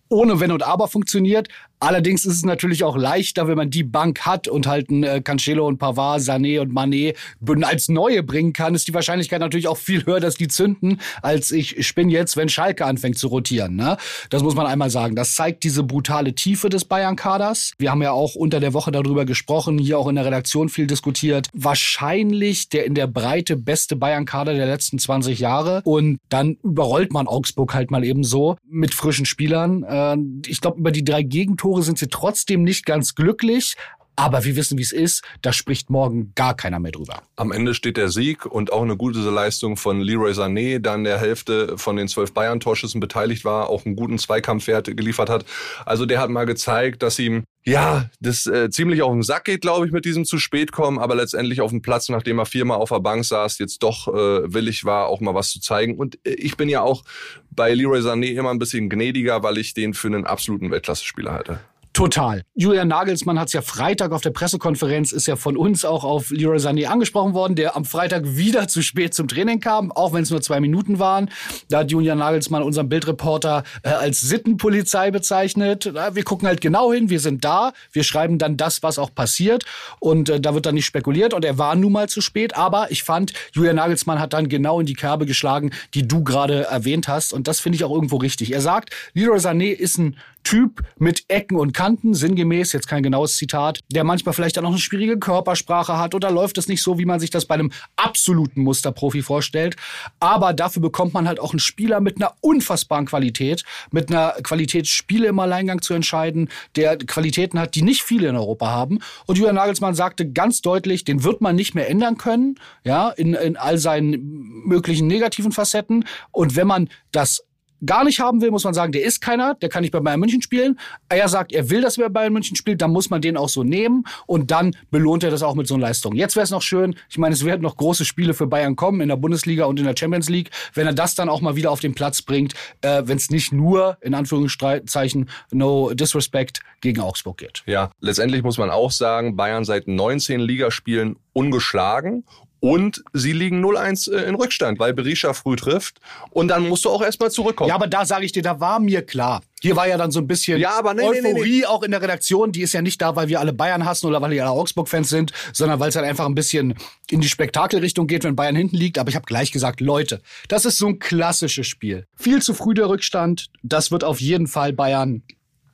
ohne 0.10 0.40
Wenn 0.40 0.52
und 0.52 0.64
Aber 0.64 0.88
funktioniert. 0.88 1.50
Allerdings 1.80 2.26
ist 2.26 2.34
es 2.34 2.44
natürlich 2.44 2.84
auch 2.84 2.98
leichter, 2.98 3.48
wenn 3.48 3.56
man 3.56 3.70
die 3.70 3.84
Bank 3.84 4.22
hat 4.22 4.48
und 4.48 4.66
halt 4.66 4.90
ein 4.90 5.04
äh, 5.04 5.22
Cancelo 5.22 5.68
und 5.68 5.78
Pavard, 5.78 6.22
Sané 6.22 6.60
und 6.60 6.72
Mané 6.74 7.16
als 7.64 7.88
neue 7.88 8.24
bringen 8.24 8.52
kann, 8.52 8.74
ist 8.74 8.88
die 8.88 8.96
Wahrscheinlichkeit 8.96 9.42
natürlich 9.42 9.68
auch 9.68 9.78
viel 9.78 10.04
höher, 10.06 10.20
dass 10.20 10.36
die 10.36 10.48
zünden, 10.48 11.00
als 11.22 11.52
ich 11.52 11.86
spinne 11.86 12.12
jetzt, 12.12 12.36
wenn 12.36 12.50
Schalke 12.50 12.84
anfängt 12.84 13.20
zu 13.20 13.28
rotieren. 13.28 13.76
Ne? 13.76 13.98
Das 14.32 14.42
muss 14.42 14.56
man 14.56 14.66
einmal 14.66 14.90
sagen. 14.90 15.16
Das 15.16 15.36
zeigt 15.36 15.64
diese 15.64 15.84
brutale 15.84 16.34
Tiefe 16.34 16.70
des 16.70 16.86
Bayern-Kaders. 16.86 17.74
Wir 17.78 17.92
haben 17.92 18.02
ja 18.02 18.12
auch 18.12 18.34
unter 18.34 18.60
der 18.60 18.74
Woche 18.74 18.92
darüber 18.92 19.26
gesprochen, 19.26 19.78
hier 19.78 20.00
auch 20.00 20.08
in 20.08 20.16
der 20.16 20.26
Redaktion 20.26 20.70
viel 20.70 20.88
diskutiert. 20.88 21.48
Wahrscheinlich 21.54 22.70
der 22.70 22.86
in 22.86 22.96
der 22.96 23.08
Breite 23.08 23.56
beste 23.56 23.96
Bayern-Kader 23.96 24.56
der 24.56 24.66
letzten 24.66 24.98
20 24.98 25.38
Jahre. 25.40 25.82
Und 25.84 26.18
dann 26.30 26.58
überrollt 26.64 27.14
man 27.14 27.28
Augsburg 27.28 27.76
halt 27.76 27.92
mal 27.92 28.04
eben 28.04 28.24
so 28.24 28.58
mit 28.68 28.96
frischen 28.96 29.28
Spielern. 29.28 29.84
Äh, 29.84 29.97
ich 30.46 30.62
glaube, 30.62 30.80
über 30.80 30.92
die 30.92 31.04
drei 31.04 31.22
Gegentore 31.24 31.68
Tore 31.68 31.84
sind 31.84 31.98
sie 31.98 32.08
trotzdem 32.08 32.64
nicht 32.64 32.86
ganz 32.86 33.14
glücklich. 33.14 33.76
Aber 34.20 34.46
wir 34.46 34.56
wissen, 34.56 34.80
wie 34.80 34.84
es 34.84 34.92
ist. 34.92 35.24
Da 35.44 35.54
spricht 35.54 35.92
morgen 35.92 36.32
gar 36.34 36.56
keiner 36.56 36.80
mehr 36.80 36.92
drüber. 36.92 37.22
Am 37.36 37.52
Ende 37.52 37.76
steht 37.76 37.98
der 37.98 38.10
Sieg 38.10 38.48
und 38.48 38.72
auch 38.72 38.82
eine 38.82 38.98
gute 38.98 39.20
Leistung 39.20 39.78
von 39.78 40.02
Leroy 40.02 40.32
Sané, 40.32 40.80
der 40.80 40.94
an 40.94 41.04
der 41.04 41.20
Hälfte 41.20 41.78
von 41.78 41.98
den 41.98 42.08
zwölf 42.08 42.34
Bayern-Torschüssen 42.34 43.00
beteiligt 43.00 43.46
war, 43.46 43.70
auch 43.70 43.86
einen 43.86 43.96
guten 43.96 44.18
Zweikampfwert 44.18 44.98
geliefert 44.98 45.30
hat. 45.30 45.46
Also 45.86 46.08
der 46.08 46.20
hat 46.20 46.32
mal 46.32 46.46
gezeigt, 46.46 47.04
dass 47.04 47.20
ihm 47.20 47.44
ja, 47.68 48.10
das 48.22 48.46
äh, 48.46 48.70
ziemlich 48.70 49.02
auf 49.02 49.12
den 49.12 49.24
Sack 49.24 49.44
geht, 49.44 49.60
glaube 49.60 49.86
ich, 49.86 49.92
mit 49.92 50.06
diesem 50.06 50.24
zu 50.24 50.40
spät 50.40 50.72
kommen, 50.72 50.98
aber 50.98 51.16
letztendlich 51.16 51.60
auf 51.60 51.72
dem 51.72 51.82
Platz, 51.82 52.08
nachdem 52.08 52.40
er 52.40 52.46
viermal 52.46 52.78
auf 52.78 52.90
der 52.90 53.02
Bank 53.02 53.26
saß, 53.26 53.60
jetzt 53.60 53.84
doch 53.84 54.08
äh, 54.08 54.54
willig 54.54 54.86
war, 54.86 55.08
auch 55.08 55.20
mal 55.20 55.36
was 55.36 55.52
zu 55.52 55.60
zeigen. 55.60 55.98
Und 55.98 56.18
äh, 56.26 56.36
ich 56.36 56.56
bin 56.56 56.70
ja 56.70 56.82
auch 56.82 57.04
bei 57.52 57.74
Leroy 57.74 58.00
Sané 58.00 58.32
immer 58.32 58.52
ein 58.52 58.60
bisschen 58.60 58.90
gnädiger, 58.90 59.44
weil 59.44 59.58
ich 59.58 59.74
den 59.74 59.94
für 59.94 60.08
einen 60.08 60.26
absoluten 60.26 60.72
Weltklasse-Spieler 60.72 61.34
halte. 61.34 61.60
Total. 61.98 62.44
Julian 62.54 62.90
Nagelsmann 62.90 63.40
hat 63.40 63.48
es 63.48 63.54
ja 63.54 63.64
Freitag 63.64 64.12
auf 64.12 64.22
der 64.22 64.30
Pressekonferenz, 64.30 65.12
ist 65.12 65.26
ja 65.26 65.36
von 65.36 65.58
uns 65.58 65.84
auch 65.84 66.04
auf 66.04 66.30
Leroy 66.30 66.58
Sané 66.58 66.86
angesprochen 66.86 67.34
worden, 67.34 67.56
der 67.56 67.76
am 67.76 67.86
Freitag 67.86 68.36
wieder 68.36 68.68
zu 68.68 68.84
spät 68.84 69.16
zum 69.16 69.28
Training 69.28 69.62
kam, 69.62 69.92
auch 69.92 70.14
wenn 70.14 70.22
es 70.22 70.30
nur 70.30 70.40
zwei 70.44 70.60
Minuten 70.60 71.00
waren. 71.00 71.32
Da 71.70 71.80
hat 71.80 71.90
Julian 71.90 72.20
Nagelsmann 72.20 72.62
unseren 72.62 72.88
Bildreporter 72.88 73.64
äh, 73.82 73.90
als 73.90 74.22
Sittenpolizei 74.22 75.10
bezeichnet. 75.10 75.92
wir 75.92 76.24
gucken 76.24 76.48
halt 76.48 76.62
genau 76.62 76.94
hin, 76.94 77.10
wir 77.10 77.20
sind 77.20 77.44
da, 77.44 77.74
wir 77.92 78.04
schreiben 78.04 78.38
dann 78.38 78.58
das, 78.58 78.84
was 78.84 79.00
auch 79.00 79.16
passiert 79.16 79.66
und 80.00 80.30
äh, 80.30 80.40
da 80.40 80.54
wird 80.54 80.68
dann 80.68 80.76
nicht 80.76 80.86
spekuliert 80.86 81.34
und 81.34 81.44
er 81.44 81.58
war 81.58 81.76
nun 81.76 81.94
mal 81.94 82.08
zu 82.08 82.22
spät, 82.22 82.56
aber 82.56 82.92
ich 82.92 83.02
fand, 83.02 83.34
Julian 83.54 83.78
Nagelsmann 83.78 84.20
hat 84.20 84.34
dann 84.34 84.50
genau 84.50 84.80
in 84.80 84.86
die 84.86 84.94
Kerbe 84.94 85.26
geschlagen, 85.26 85.72
die 85.96 86.08
du 86.08 86.24
gerade 86.24 86.66
erwähnt 86.66 87.08
hast 87.08 87.34
und 87.34 87.48
das 87.48 87.60
finde 87.60 87.78
ich 87.78 87.84
auch 87.84 87.92
irgendwo 87.92 88.18
richtig. 88.18 88.54
Er 88.54 88.62
sagt, 88.62 88.92
Leroy 89.16 89.40
Sané 89.40 89.72
ist 89.72 89.98
ein 89.98 90.16
Typ 90.48 90.82
mit 90.98 91.26
Ecken 91.28 91.58
und 91.58 91.74
Kanten, 91.74 91.87
sinngemäß, 92.14 92.74
jetzt 92.74 92.88
kein 92.88 93.04
genaues 93.04 93.38
Zitat, 93.38 93.80
der 93.92 94.04
manchmal 94.04 94.34
vielleicht 94.34 94.58
auch 94.60 94.64
eine 94.64 94.78
schwierige 94.78 95.18
Körpersprache 95.18 95.98
hat 95.98 96.16
oder 96.16 96.32
läuft 96.32 96.58
es 96.58 96.68
nicht 96.68 96.84
so, 96.84 96.98
wie 97.00 97.06
man 97.06 97.20
sich 97.20 97.30
das 97.30 97.46
bei 97.46 97.56
einem 97.56 97.72
absoluten 97.96 98.62
Musterprofi 98.62 99.22
vorstellt. 99.22 99.76
Aber 100.20 100.54
dafür 100.54 100.82
bekommt 100.82 101.14
man 101.14 101.28
halt 101.28 101.40
auch 101.40 101.52
einen 101.52 101.60
Spieler 101.60 102.00
mit 102.02 102.18
einer 102.18 102.34
unfassbaren 102.42 103.06
Qualität, 103.06 103.64
mit 103.92 104.10
einer 104.10 104.36
Qualität, 104.44 104.88
Spiele 104.88 105.28
im 105.28 105.40
Alleingang 105.40 105.82
zu 105.82 105.94
entscheiden, 105.94 106.50
der 106.76 106.98
Qualitäten 106.98 107.60
hat, 107.60 107.76
die 107.76 107.82
nicht 107.82 108.04
viele 108.04 108.28
in 108.28 108.36
Europa 108.36 108.68
haben. 108.68 109.00
Und 109.26 109.38
Julian 109.38 109.56
Nagelsmann 109.56 109.96
sagte 109.96 110.32
ganz 110.32 110.62
deutlich, 110.62 111.04
den 111.04 111.24
wird 111.24 111.42
man 111.42 111.56
nicht 111.56 111.76
mehr 111.76 111.90
ändern 111.90 112.18
können, 112.18 112.56
ja, 112.84 113.10
in, 113.10 113.34
in 113.34 113.58
all 113.58 113.78
seinen 113.78 114.64
möglichen 114.66 115.08
negativen 115.08 115.52
Facetten. 115.52 116.06
Und 116.32 116.56
wenn 116.56 116.68
man 116.68 116.90
das 117.12 117.44
gar 117.86 118.04
nicht 118.04 118.20
haben 118.20 118.42
will, 118.42 118.52
muss 118.52 118.64
man 118.64 118.74
sagen, 118.74 118.92
der 118.92 119.04
ist 119.04 119.22
keiner, 119.22 119.56
der 119.56 119.70
kann 119.70 119.82
nicht 119.82 119.92
bei 119.92 120.00
Bayern 120.00 120.20
München 120.20 120.42
spielen. 120.42 120.80
Er 121.10 121.28
sagt, 121.30 121.52
er 121.52 121.70
will, 121.70 121.82
dass 121.82 121.98
er 121.98 122.06
bei 122.06 122.22
Bayern 122.22 122.34
München 122.34 122.56
spielt, 122.56 122.82
dann 122.82 122.92
muss 122.92 123.10
man 123.10 123.22
den 123.22 123.38
auch 123.38 123.50
so 123.50 123.64
nehmen 123.64 124.06
und 124.26 124.52
dann 124.52 124.76
belohnt 124.92 125.24
er 125.24 125.32
das 125.32 125.44
auch 125.44 125.56
mit 125.56 125.68
so 125.68 125.76
einer 125.76 125.88
Leistung. 125.88 126.16
Jetzt 126.16 126.36
wäre 126.36 126.44
es 126.44 126.52
noch 126.52 126.62
schön, 126.62 126.96
ich 127.10 127.18
meine, 127.18 127.34
es 127.34 127.46
werden 127.46 127.62
noch 127.62 127.78
große 127.78 128.06
Spiele 128.06 128.34
für 128.34 128.48
Bayern 128.48 128.76
kommen 128.76 129.02
in 129.02 129.10
der 129.10 129.16
Bundesliga 129.16 129.66
und 129.66 129.80
in 129.80 129.86
der 129.86 129.96
Champions 129.98 130.30
League, 130.30 130.50
wenn 130.74 130.88
er 130.88 130.94
das 130.94 131.16
dann 131.16 131.30
auch 131.30 131.42
mal 131.42 131.56
wieder 131.56 131.72
auf 131.72 131.80
den 131.80 131.94
Platz 131.94 132.22
bringt, 132.22 132.54
äh, 132.82 133.04
wenn 133.06 133.18
es 133.18 133.30
nicht 133.30 133.52
nur, 133.52 133.98
in 134.02 134.14
Anführungszeichen, 134.14 135.30
no 135.52 135.94
disrespect, 135.94 136.62
gegen 136.82 137.02
Augsburg 137.02 137.38
geht. 137.38 137.64
Ja, 137.66 137.92
letztendlich 138.02 138.44
muss 138.44 138.58
man 138.58 138.70
auch 138.70 138.92
sagen, 138.92 139.36
Bayern 139.36 139.66
seit 139.66 139.88
19 139.88 140.40
Ligaspielen 140.40 141.18
ungeschlagen 141.34 142.24
Und 142.68 143.04
sie 143.14 143.32
liegen 143.32 143.64
0-1 143.64 144.12
äh, 144.12 144.28
in 144.28 144.36
Rückstand, 144.36 144.78
weil 144.78 144.94
Berisha 144.94 145.34
früh 145.34 145.56
trifft. 145.56 146.02
Und 146.32 146.50
dann 146.50 146.68
musst 146.68 146.84
du 146.84 146.90
auch 146.90 147.02
erstmal 147.02 147.32
zurückkommen. 147.32 147.70
Ja, 147.70 147.76
aber 147.76 147.88
da 147.88 148.06
sage 148.06 148.26
ich 148.26 148.34
dir, 148.34 148.44
da 148.44 148.60
war 148.60 148.82
mir 148.82 149.04
klar. 149.04 149.42
Hier 149.62 149.78
war 149.78 149.88
ja 149.88 149.98
dann 149.98 150.12
so 150.12 150.20
ein 150.20 150.28
bisschen 150.28 150.60
Ja, 150.60 150.78
aber 150.78 150.94
nee, 150.94 151.02
nee, 151.10 151.22
nee, 151.22 151.30
Euphorie 151.30 151.66
auch 151.66 151.82
in 151.82 151.92
der 151.92 152.02
Redaktion. 152.02 152.52
Die 152.52 152.62
ist 152.62 152.74
ja 152.74 152.82
nicht 152.82 153.02
da, 153.02 153.16
weil 153.16 153.30
wir 153.30 153.40
alle 153.40 153.54
Bayern 153.54 153.86
hassen 153.86 154.08
oder 154.08 154.22
weil 154.22 154.32
wir 154.32 154.44
alle 154.44 154.52
Augsburg-Fans 154.52 155.08
sind, 155.08 155.32
sondern 155.54 155.80
weil 155.80 155.90
es 155.90 155.96
halt 155.96 156.06
einfach 156.06 156.26
ein 156.26 156.36
bisschen 156.36 156.76
in 157.10 157.22
die 157.22 157.30
Spektakelrichtung 157.30 158.06
geht, 158.06 158.26
wenn 158.26 158.36
Bayern 158.36 158.56
hinten 158.56 158.76
liegt. 158.76 159.00
Aber 159.00 159.10
ich 159.10 159.16
habe 159.16 159.26
gleich 159.26 159.52
gesagt, 159.54 159.80
Leute, 159.80 160.22
das 160.50 160.66
ist 160.66 160.78
so 160.78 160.88
ein 160.88 161.00
klassisches 161.00 161.68
Spiel. 161.68 162.06
Viel 162.16 162.42
zu 162.42 162.54
früh 162.54 162.74
der 162.74 162.90
Rückstand. 162.90 163.48
Das 163.64 163.92
wird 163.92 164.04
auf 164.04 164.20
jeden 164.20 164.48
Fall 164.48 164.74
Bayern 164.74 165.24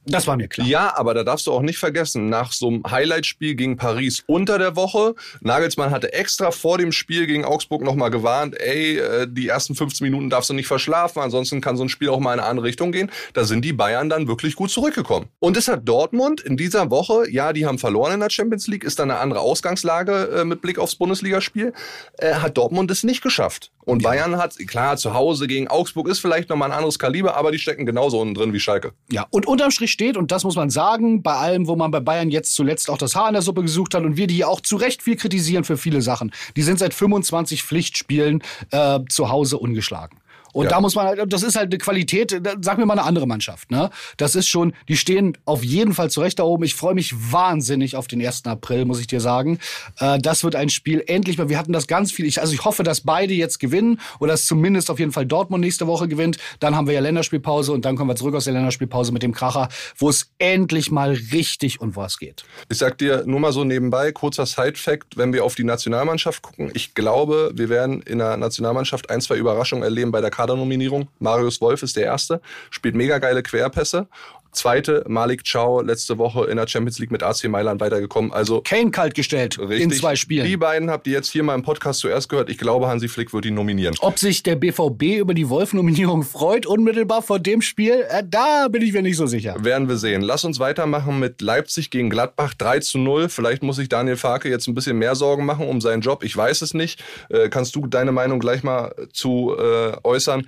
das 0.06 0.28
war 0.28 0.38
mir 0.38 0.48
klar. 0.48 0.68
Ja, 0.68 0.98
aber 0.98 1.14
da 1.14 1.24
darfst 1.24 1.48
du 1.48 1.52
auch 1.52 1.62
nicht 1.62 1.78
vergessen, 1.78 2.30
nach 2.30 2.52
so 2.52 2.68
einem 2.68 2.84
Highlight-Spiel 2.90 3.56
gegen 3.56 3.78
Paris 3.78 4.24
unter 4.28 4.58
der 4.58 4.76
Woche, 4.76 5.16
Nagelsmann 5.42 5.92
hatte 5.92 6.14
extra 6.14 6.52
vor 6.52 6.78
dem 6.78 6.92
Spiel 6.92 7.26
gegen 7.26 7.46
Augsburg 7.46 7.84
nochmal 7.84 8.10
gewarnt, 8.10 8.60
ey, 8.60 8.98
äh, 8.98 9.28
die 9.30 9.48
ersten 9.48 9.76
15 9.76 10.06
Minuten 10.06 10.30
darfst 10.30 10.50
du 10.50 10.54
nicht 10.54 10.68
verschlafen, 10.68 11.22
ansonsten 11.22 11.62
kann 11.62 11.78
so 11.78 11.84
ein 11.84 11.90
Spiel 11.90 12.10
auch 12.10 12.20
mal 12.20 12.34
in 12.34 12.40
eine 12.40 12.50
andere 12.50 12.68
Richtung 12.68 12.92
gehen. 12.92 13.12
Da 13.34 13.46
sind 13.46 13.64
die 13.64 13.74
Bayern 13.74 14.10
dann 14.10 14.28
wirklich 14.28 14.56
gut 14.56 14.72
zurückgekommen. 14.72 15.28
Und 15.40 15.58
es 15.58 15.68
hat 15.68 15.88
Dortmund 15.88 16.42
in 16.42 16.58
dieser 16.58 16.90
Woche, 16.90 17.30
ja, 17.30 17.54
die 17.54 17.66
haben 17.66 17.80
verloren 17.80 18.14
in 18.14 18.20
der 18.20 18.30
Champions 18.30 18.68
League, 18.68 18.84
ist 18.84 19.00
da 19.00 19.04
eine 19.04 19.18
andere 19.18 19.40
Ausgangslage 19.40 20.30
äh, 20.36 20.46
mit 20.46 20.62
Blick 20.62 20.80
aufs 20.80 20.96
Bundesligaspiel, 20.96 21.74
äh, 22.18 22.36
hat 22.36 22.58
Dortmund 22.58 22.92
es 22.92 23.04
nicht 23.04 23.22
geschafft. 23.22 23.72
Und 23.86 24.02
ja. 24.02 24.10
Bayern 24.10 24.38
hat, 24.38 24.58
klar, 24.68 24.98
zu 24.98 25.14
Hause 25.14 25.48
gegen 25.48 25.68
Augsburg 25.68 26.08
ist 26.08 26.20
vielleicht 26.20 26.50
nochmal 26.50 26.72
ein 26.72 26.76
anderes 26.76 27.00
Kaliber, 27.00 27.36
aber 27.36 27.52
die 27.52 27.60
stecken 27.60 27.86
genauso 27.86 28.20
unten 28.20 28.34
drin 28.34 28.54
wie 28.54 28.60
Schalke. 28.60 28.94
Ja, 29.12 29.28
und 29.30 29.46
unterm 29.46 29.72
Strich 29.72 29.92
steht, 29.92 30.18
und 30.18 30.32
das 30.32 30.44
muss 30.44 30.56
man 30.56 30.70
sagen, 30.70 31.22
bei 31.22 31.34
allem, 31.34 31.68
wo 31.68 31.76
man 31.76 31.92
bei 31.92 32.00
Bayern 32.00 32.30
jetzt 32.30 32.56
zuletzt 32.56 32.90
auch 32.90 32.98
das 32.98 33.16
Haar 33.16 33.28
in 33.28 33.34
der 33.34 33.42
Suppe 33.42 33.62
gesucht 33.62 33.94
hat 33.94 34.04
und 34.04 34.18
wir 34.18 34.28
die 34.28 34.38
ja 34.38 34.48
auch 34.48 34.62
zu 34.62 34.76
Recht 34.76 35.02
viel 35.02 35.16
kritisieren 35.16 35.64
für 35.64 35.78
viele 35.78 36.02
Sachen, 36.02 36.32
die 36.56 36.62
sind 36.62 36.80
seit 36.80 36.94
25 36.94 37.64
Pflichtspielen 37.64 38.44
äh, 38.72 39.00
zu 39.10 39.30
Hause 39.30 39.58
ungeschlagen. 39.58 40.18
Und 40.54 40.66
ja. 40.66 40.70
da 40.70 40.82
muss 40.82 40.96
man 40.96 41.08
halt, 41.08 41.34
das 41.34 41.44
ist 41.44 41.56
halt 41.56 41.72
eine 41.72 41.78
Qualität, 41.80 42.42
sag 42.62 42.78
mir 42.78 42.86
mal 42.86 42.94
eine 42.94 43.04
andere 43.04 43.28
Mannschaft, 43.28 43.72
ne? 43.72 43.90
Das 44.18 44.36
ist 44.36 44.48
schon, 44.48 44.74
die 44.88 44.96
stehen 44.96 45.38
auf 45.46 45.64
jeden 45.64 45.94
Fall 45.94 46.10
zurecht 46.10 46.40
da 46.40 46.44
oben. 46.44 46.64
Ich 46.64 46.76
freue 46.76 46.94
mich 46.94 47.14
wahnsinnig 47.32 47.96
auf 47.96 48.08
den 48.08 48.26
1. 48.26 48.46
April, 48.46 48.86
muss 48.86 49.00
ich 49.00 49.08
dir 49.08 49.20
sagen. 49.20 49.60
Äh, 50.00 50.20
das 50.20 50.44
wird 50.44 50.56
ein 50.56 50.70
Spiel 50.70 51.04
endlich 51.08 51.38
mal, 51.38 51.50
wir 51.50 51.58
hatten 51.58 51.74
das 51.74 51.88
ganz 51.88 52.12
viel, 52.12 52.26
ich, 52.26 52.40
also 52.40 52.54
ich 52.54 52.64
hoffe, 52.64 52.84
dass 52.84 53.02
beide 53.02 53.34
jetzt 53.34 53.60
gewinnen 53.60 54.00
oder 54.20 54.34
dass 54.34 54.46
zumindest 54.46 54.90
auf 54.90 55.00
jeden 55.00 55.12
Fall 55.12 55.26
Dortmund 55.26 55.64
nächste 55.64 55.88
Woche 55.88 56.08
gewinnt. 56.08 56.38
Dann 56.60 56.76
haben 56.76 56.88
wir 56.88 56.94
ja 56.94 57.02
Länderspielpause 57.02 57.72
und 57.72 57.84
dann 57.86 57.96
kommen 57.96 58.10
wir 58.10 58.16
zurück 58.16 58.36
aus 58.36 58.46
der 58.46 58.54
Länderspielpause 58.54 59.12
mit 59.12 59.24
dem 59.24 59.34
Kracher, 59.34 59.70
wo 59.98 60.10
es 60.10 60.32
endlich 60.38 60.92
mal 60.92 61.18
richtig 61.32 61.82
und 61.82 61.96
was 61.96 62.20
geht. 62.20 62.46
Ich 62.70 62.78
sag 62.78 62.98
dir 63.00 63.24
nur 63.26 63.40
mal 63.40 63.52
so 63.52 63.64
nebenbei, 63.64 64.12
kurzer 64.12 64.46
Side-Fact, 64.46 65.18
wenn 65.18 65.34
wir 65.34 65.44
auf 65.44 65.56
die 65.56 65.64
Nationalmannschaft 65.64 66.44
gucken, 66.44 66.72
ich 66.74 66.94
glaube, 66.94 67.52
wir 67.56 67.70
werden 67.70 68.02
in 68.04 68.20
der 68.20 68.38
Nationalmannschaft 68.38 69.10
ein, 69.10 69.20
zwei 69.20 69.38
Überraschungen 69.38 69.84
erleben 69.84 70.12
bei 70.12 70.22
der 70.22 70.30
Karte 70.30 70.43
Kadernominierung. 70.44 71.08
Marius 71.20 71.62
Wolf 71.62 71.84
ist 71.84 71.96
der 71.96 72.04
Erste, 72.04 72.42
spielt 72.70 72.96
mega 72.96 73.18
geile 73.20 73.44
Querpässe 73.44 74.08
Zweite, 74.54 75.04
Malik 75.08 75.44
Chow, 75.44 75.82
letzte 75.82 76.18
Woche 76.18 76.46
in 76.46 76.58
der 76.58 76.68
Champions 76.68 77.00
League 77.00 77.12
mit 77.12 77.24
AC 77.24 77.46
Mailand 77.46 77.82
weitergekommen. 77.82 78.32
Also 78.32 78.62
Kane 78.62 78.92
kaltgestellt 78.92 79.60
richtig. 79.60 79.82
in 79.82 79.92
zwei 79.92 80.16
Spielen. 80.16 80.46
Die 80.46 80.58
beiden 80.58 80.90
habt 80.90 81.08
ihr 81.08 81.14
jetzt 81.14 81.32
hier 81.32 81.44
mal 81.44 81.56
im 81.56 81.64
Podcast 81.64 82.00
zuerst 82.00 82.30
gehört. 82.30 82.50
Ich 82.50 82.58
glaube, 82.58 82.88
Hansi 82.88 83.08
Flick 83.08 83.34
wird 83.34 83.46
ihn 83.46 83.56
nominieren. 83.56 83.96
Ob 84.00 84.20
sich 84.20 84.44
der 84.44 84.56
BVB 84.56 85.20
über 85.20 85.34
die 85.34 85.50
Wolf-Nominierung 85.50 86.24
freut, 86.24 86.66
unmittelbar 86.66 87.22
vor 87.22 87.40
dem 87.40 87.62
Spiel, 87.62 88.06
äh, 88.10 88.24
da 88.26 88.68
bin 88.70 88.82
ich 88.82 88.94
mir 88.94 89.02
nicht 89.02 89.18
so 89.18 89.26
sicher. 89.26 89.56
Werden 89.60 89.88
wir 89.90 89.98
sehen. 89.98 90.22
Lass 90.22 90.44
uns 90.44 90.60
weitermachen 90.60 91.20
mit 91.20 91.42
Leipzig 91.42 91.90
gegen 91.90 92.10
Gladbach 92.10 92.54
3 92.54 92.80
zu 92.80 92.98
0. 93.00 93.30
Vielleicht 93.30 93.64
muss 93.64 93.78
sich 93.78 93.90
Daniel 93.90 94.18
Farke 94.18 94.50
jetzt 94.50 94.68
ein 94.68 94.76
bisschen 94.76 94.98
mehr 94.98 95.16
Sorgen 95.16 95.46
machen 95.46 95.68
um 95.68 95.82
seinen 95.82 96.02
Job. 96.02 96.24
Ich 96.24 96.36
weiß 96.36 96.62
es 96.62 96.74
nicht. 96.74 97.04
Äh, 97.30 97.50
kannst 97.50 97.76
du 97.76 97.88
deine 97.88 98.12
Meinung 98.12 98.40
gleich 98.40 98.64
mal 98.64 98.94
zu 99.12 99.56
äh, 99.58 99.98
äußern? 100.04 100.48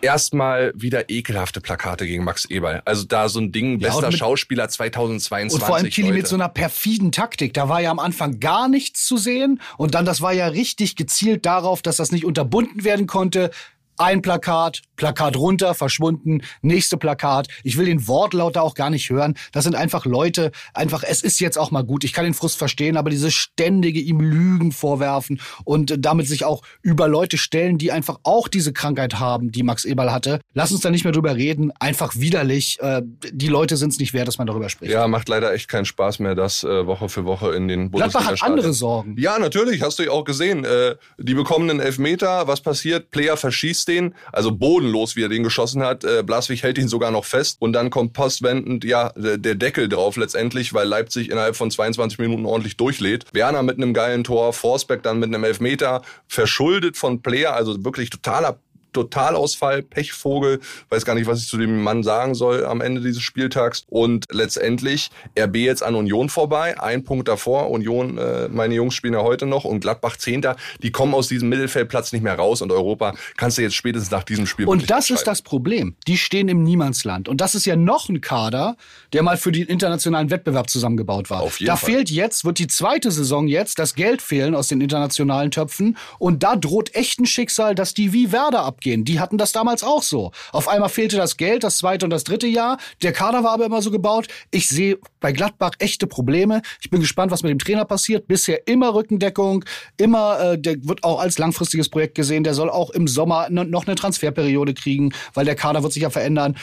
Erstmal 0.00 0.72
wieder 0.74 1.08
ekelhafte 1.08 1.60
Plakate 1.60 2.06
gegen 2.06 2.24
Max 2.24 2.44
Eberl. 2.44 2.82
Also 2.84 3.04
da 3.04 3.28
so 3.28 3.40
ein 3.40 3.52
Ding, 3.52 3.80
ja, 3.80 3.88
bester 3.88 4.12
Schauspieler 4.12 4.68
2022. 4.68 5.60
Und 5.60 5.66
vor 5.66 5.76
allem 5.76 5.88
Kili 5.88 6.12
mit 6.12 6.26
so 6.26 6.34
einer 6.34 6.48
perfiden 6.48 7.10
Taktik. 7.12 7.54
Da 7.54 7.68
war 7.68 7.80
ja 7.80 7.90
am 7.90 7.98
Anfang 7.98 8.40
gar 8.40 8.68
nichts 8.68 9.06
zu 9.06 9.16
sehen. 9.16 9.60
Und 9.78 9.94
dann, 9.94 10.04
das 10.04 10.20
war 10.20 10.32
ja 10.32 10.48
richtig 10.48 10.96
gezielt 10.96 11.46
darauf, 11.46 11.80
dass 11.82 11.96
das 11.96 12.12
nicht 12.12 12.24
unterbunden 12.24 12.84
werden 12.84 13.06
konnte. 13.06 13.50
Ein 13.96 14.22
Plakat, 14.22 14.82
Plakat 14.96 15.36
runter, 15.36 15.74
verschwunden, 15.74 16.42
nächste 16.62 16.96
Plakat. 16.96 17.48
Ich 17.62 17.76
will 17.76 17.86
den 17.86 18.06
Wortlaut 18.06 18.56
da 18.56 18.60
auch 18.60 18.74
gar 18.74 18.90
nicht 18.90 19.10
hören. 19.10 19.34
Das 19.52 19.64
sind 19.64 19.74
einfach 19.74 20.06
Leute, 20.06 20.50
einfach, 20.72 21.02
es 21.06 21.22
ist 21.22 21.40
jetzt 21.40 21.58
auch 21.58 21.70
mal 21.70 21.82
gut. 21.82 22.04
Ich 22.04 22.12
kann 22.12 22.24
den 22.24 22.34
Frust 22.34 22.58
verstehen, 22.58 22.96
aber 22.96 23.10
diese 23.10 23.30
ständige 23.30 24.00
ihm 24.00 24.20
Lügen 24.20 24.72
vorwerfen 24.72 25.40
und 25.64 25.94
damit 25.98 26.28
sich 26.28 26.44
auch 26.44 26.62
über 26.82 27.08
Leute 27.08 27.38
stellen, 27.38 27.78
die 27.78 27.92
einfach 27.92 28.18
auch 28.22 28.48
diese 28.48 28.72
Krankheit 28.72 29.18
haben, 29.18 29.52
die 29.52 29.62
Max 29.62 29.84
Eberl 29.84 30.12
hatte. 30.12 30.40
Lass 30.54 30.72
uns 30.72 30.80
da 30.80 30.90
nicht 30.90 31.04
mehr 31.04 31.12
drüber 31.12 31.36
reden. 31.36 31.72
Einfach 31.78 32.16
widerlich. 32.16 32.78
Äh, 32.80 33.02
die 33.04 33.48
Leute 33.48 33.76
sind 33.76 33.92
es 33.92 33.98
nicht 33.98 34.14
wert, 34.14 34.28
dass 34.28 34.38
man 34.38 34.46
darüber 34.46 34.68
spricht. 34.68 34.92
Ja, 34.92 35.06
macht 35.08 35.28
leider 35.28 35.52
echt 35.52 35.68
keinen 35.68 35.84
Spaß 35.84 36.18
mehr, 36.18 36.34
das 36.34 36.64
äh, 36.64 36.86
Woche 36.86 37.08
für 37.08 37.24
Woche 37.24 37.54
in 37.54 37.68
den 37.68 37.90
Bundesliga 37.90 38.20
Gladbach 38.20 38.42
hat 38.42 38.50
andere 38.50 38.72
Sorgen. 38.72 39.16
Ja, 39.18 39.38
natürlich, 39.38 39.82
hast 39.82 39.98
du 39.98 40.04
ja 40.04 40.10
auch 40.10 40.24
gesehen. 40.24 40.64
Äh, 40.64 40.96
die 41.18 41.34
bekommen 41.34 41.70
einen 41.70 41.80
Elfmeter. 41.80 42.46
Was 42.46 42.60
passiert? 42.60 43.10
Player 43.10 43.36
verschießt 43.36 43.83
den. 43.84 44.14
Also 44.32 44.52
Boden 44.52 44.84
bodenlos, 44.84 45.16
wie 45.16 45.22
er 45.22 45.28
den 45.28 45.42
geschossen 45.42 45.82
hat. 45.82 46.04
Äh, 46.04 46.22
Blaswig 46.22 46.62
hält 46.62 46.78
ihn 46.78 46.88
sogar 46.88 47.10
noch 47.10 47.24
fest 47.24 47.56
und 47.60 47.72
dann 47.72 47.90
kommt 47.90 48.12
postwendend 48.12 48.84
ja 48.84 49.12
der 49.16 49.54
Deckel 49.54 49.88
drauf 49.88 50.16
letztendlich, 50.16 50.74
weil 50.74 50.86
Leipzig 50.86 51.30
innerhalb 51.30 51.56
von 51.56 51.70
22 51.70 52.18
Minuten 52.18 52.44
ordentlich 52.46 52.76
durchlädt. 52.76 53.26
Werner 53.32 53.62
mit 53.62 53.76
einem 53.76 53.94
geilen 53.94 54.24
Tor, 54.24 54.52
Forsberg 54.52 55.02
dann 55.02 55.18
mit 55.18 55.28
einem 55.28 55.44
Elfmeter, 55.44 56.02
verschuldet 56.28 56.96
von 56.96 57.22
Player, 57.22 57.54
also 57.54 57.84
wirklich 57.84 58.10
totaler 58.10 58.58
Totalausfall, 58.94 59.82
Pechvogel, 59.82 60.60
weiß 60.88 61.04
gar 61.04 61.14
nicht, 61.14 61.26
was 61.26 61.40
ich 61.40 61.48
zu 61.48 61.58
dem 61.58 61.82
Mann 61.82 62.02
sagen 62.02 62.34
soll 62.34 62.64
am 62.64 62.80
Ende 62.80 63.02
dieses 63.02 63.22
Spieltags. 63.22 63.84
Und 63.88 64.24
letztendlich 64.30 65.10
RB 65.38 65.56
jetzt 65.56 65.82
an 65.82 65.94
Union 65.94 66.28
vorbei, 66.30 66.80
ein 66.80 67.04
Punkt 67.04 67.28
davor. 67.28 67.70
Union, 67.70 68.16
äh, 68.16 68.48
meine 68.48 68.74
Jungs 68.74 68.94
spielen 68.94 69.14
ja 69.14 69.22
heute 69.22 69.46
noch 69.46 69.64
und 69.64 69.80
Gladbach 69.80 70.16
Zehnter. 70.16 70.56
Die 70.82 70.90
kommen 70.90 71.14
aus 71.14 71.28
diesem 71.28 71.48
Mittelfeldplatz 71.48 72.12
nicht 72.12 72.22
mehr 72.22 72.36
raus 72.36 72.62
und 72.62 72.72
Europa 72.72 73.14
kannst 73.36 73.58
du 73.58 73.62
jetzt 73.62 73.74
spätestens 73.74 74.10
nach 74.10 74.24
diesem 74.24 74.46
Spiel 74.46 74.66
Und 74.66 74.90
das 74.90 75.10
ist 75.10 75.26
das 75.26 75.42
Problem. 75.42 75.96
Die 76.06 76.16
stehen 76.16 76.48
im 76.48 76.62
Niemandsland. 76.62 77.28
Und 77.28 77.40
das 77.40 77.54
ist 77.54 77.66
ja 77.66 77.76
noch 77.76 78.08
ein 78.08 78.20
Kader, 78.20 78.76
der 79.12 79.22
mal 79.22 79.36
für 79.36 79.52
den 79.52 79.66
internationalen 79.66 80.30
Wettbewerb 80.30 80.70
zusammengebaut 80.70 81.30
war. 81.30 81.42
Auf 81.42 81.60
jeden 81.60 81.68
da 81.68 81.76
Fall. 81.76 81.90
fehlt 81.90 82.10
jetzt, 82.10 82.44
wird 82.44 82.58
die 82.58 82.68
zweite 82.68 83.10
Saison 83.10 83.48
jetzt, 83.48 83.78
das 83.78 83.94
Geld 83.94 84.22
fehlen 84.22 84.54
aus 84.54 84.68
den 84.68 84.80
internationalen 84.80 85.50
Töpfen. 85.50 85.96
Und 86.18 86.42
da 86.42 86.56
droht 86.56 86.94
echt 86.94 87.20
ein 87.20 87.26
Schicksal, 87.26 87.74
dass 87.74 87.94
die 87.94 88.12
wie 88.12 88.32
Werder 88.32 88.62
abgehen 88.64 88.83
abgehen. 88.84 89.04
Die 89.04 89.20
hatten 89.20 89.38
das 89.38 89.52
damals 89.52 89.82
auch 89.82 90.02
so. 90.02 90.30
Auf 90.52 90.68
einmal 90.68 90.88
fehlte 90.88 91.16
das 91.16 91.36
Geld, 91.36 91.64
das 91.64 91.78
zweite 91.78 92.04
und 92.04 92.10
das 92.10 92.24
dritte 92.24 92.46
Jahr. 92.46 92.78
Der 93.02 93.12
Kader 93.12 93.42
war 93.42 93.52
aber 93.52 93.66
immer 93.66 93.80
so 93.80 93.90
gebaut. 93.90 94.28
Ich 94.50 94.68
sehe 94.68 94.98
bei 95.20 95.32
Gladbach 95.32 95.72
echte 95.78 96.06
Probleme. 96.06 96.60
Ich 96.80 96.90
bin 96.90 97.00
gespannt, 97.00 97.32
was 97.32 97.42
mit 97.42 97.50
dem 97.50 97.58
Trainer 97.58 97.84
passiert. 97.84 98.28
Bisher 98.28 98.66
immer 98.66 98.94
Rückendeckung, 98.94 99.64
immer, 99.96 100.40
äh, 100.40 100.58
der 100.58 100.76
wird 100.86 101.02
auch 101.02 101.20
als 101.20 101.38
langfristiges 101.38 101.88
Projekt 101.88 102.14
gesehen. 102.14 102.44
Der 102.44 102.54
soll 102.54 102.68
auch 102.68 102.90
im 102.90 103.08
Sommer 103.08 103.48
noch 103.50 103.86
eine 103.86 103.94
Transferperiode 103.94 104.74
kriegen, 104.74 105.12
weil 105.32 105.44
der 105.44 105.54
Kader 105.54 105.82
wird 105.82 105.92
sich 105.92 106.02
ja 106.02 106.10
verändern. 106.10 106.56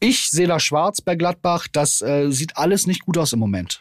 Ich 0.00 0.28
sehe 0.30 0.48
da 0.48 0.60
schwarz 0.60 1.00
bei 1.00 1.14
Gladbach. 1.14 1.68
Das 1.72 2.02
äh, 2.02 2.30
sieht 2.30 2.56
alles 2.56 2.86
nicht 2.86 3.06
gut 3.06 3.16
aus 3.16 3.32
im 3.32 3.38
Moment. 3.38 3.80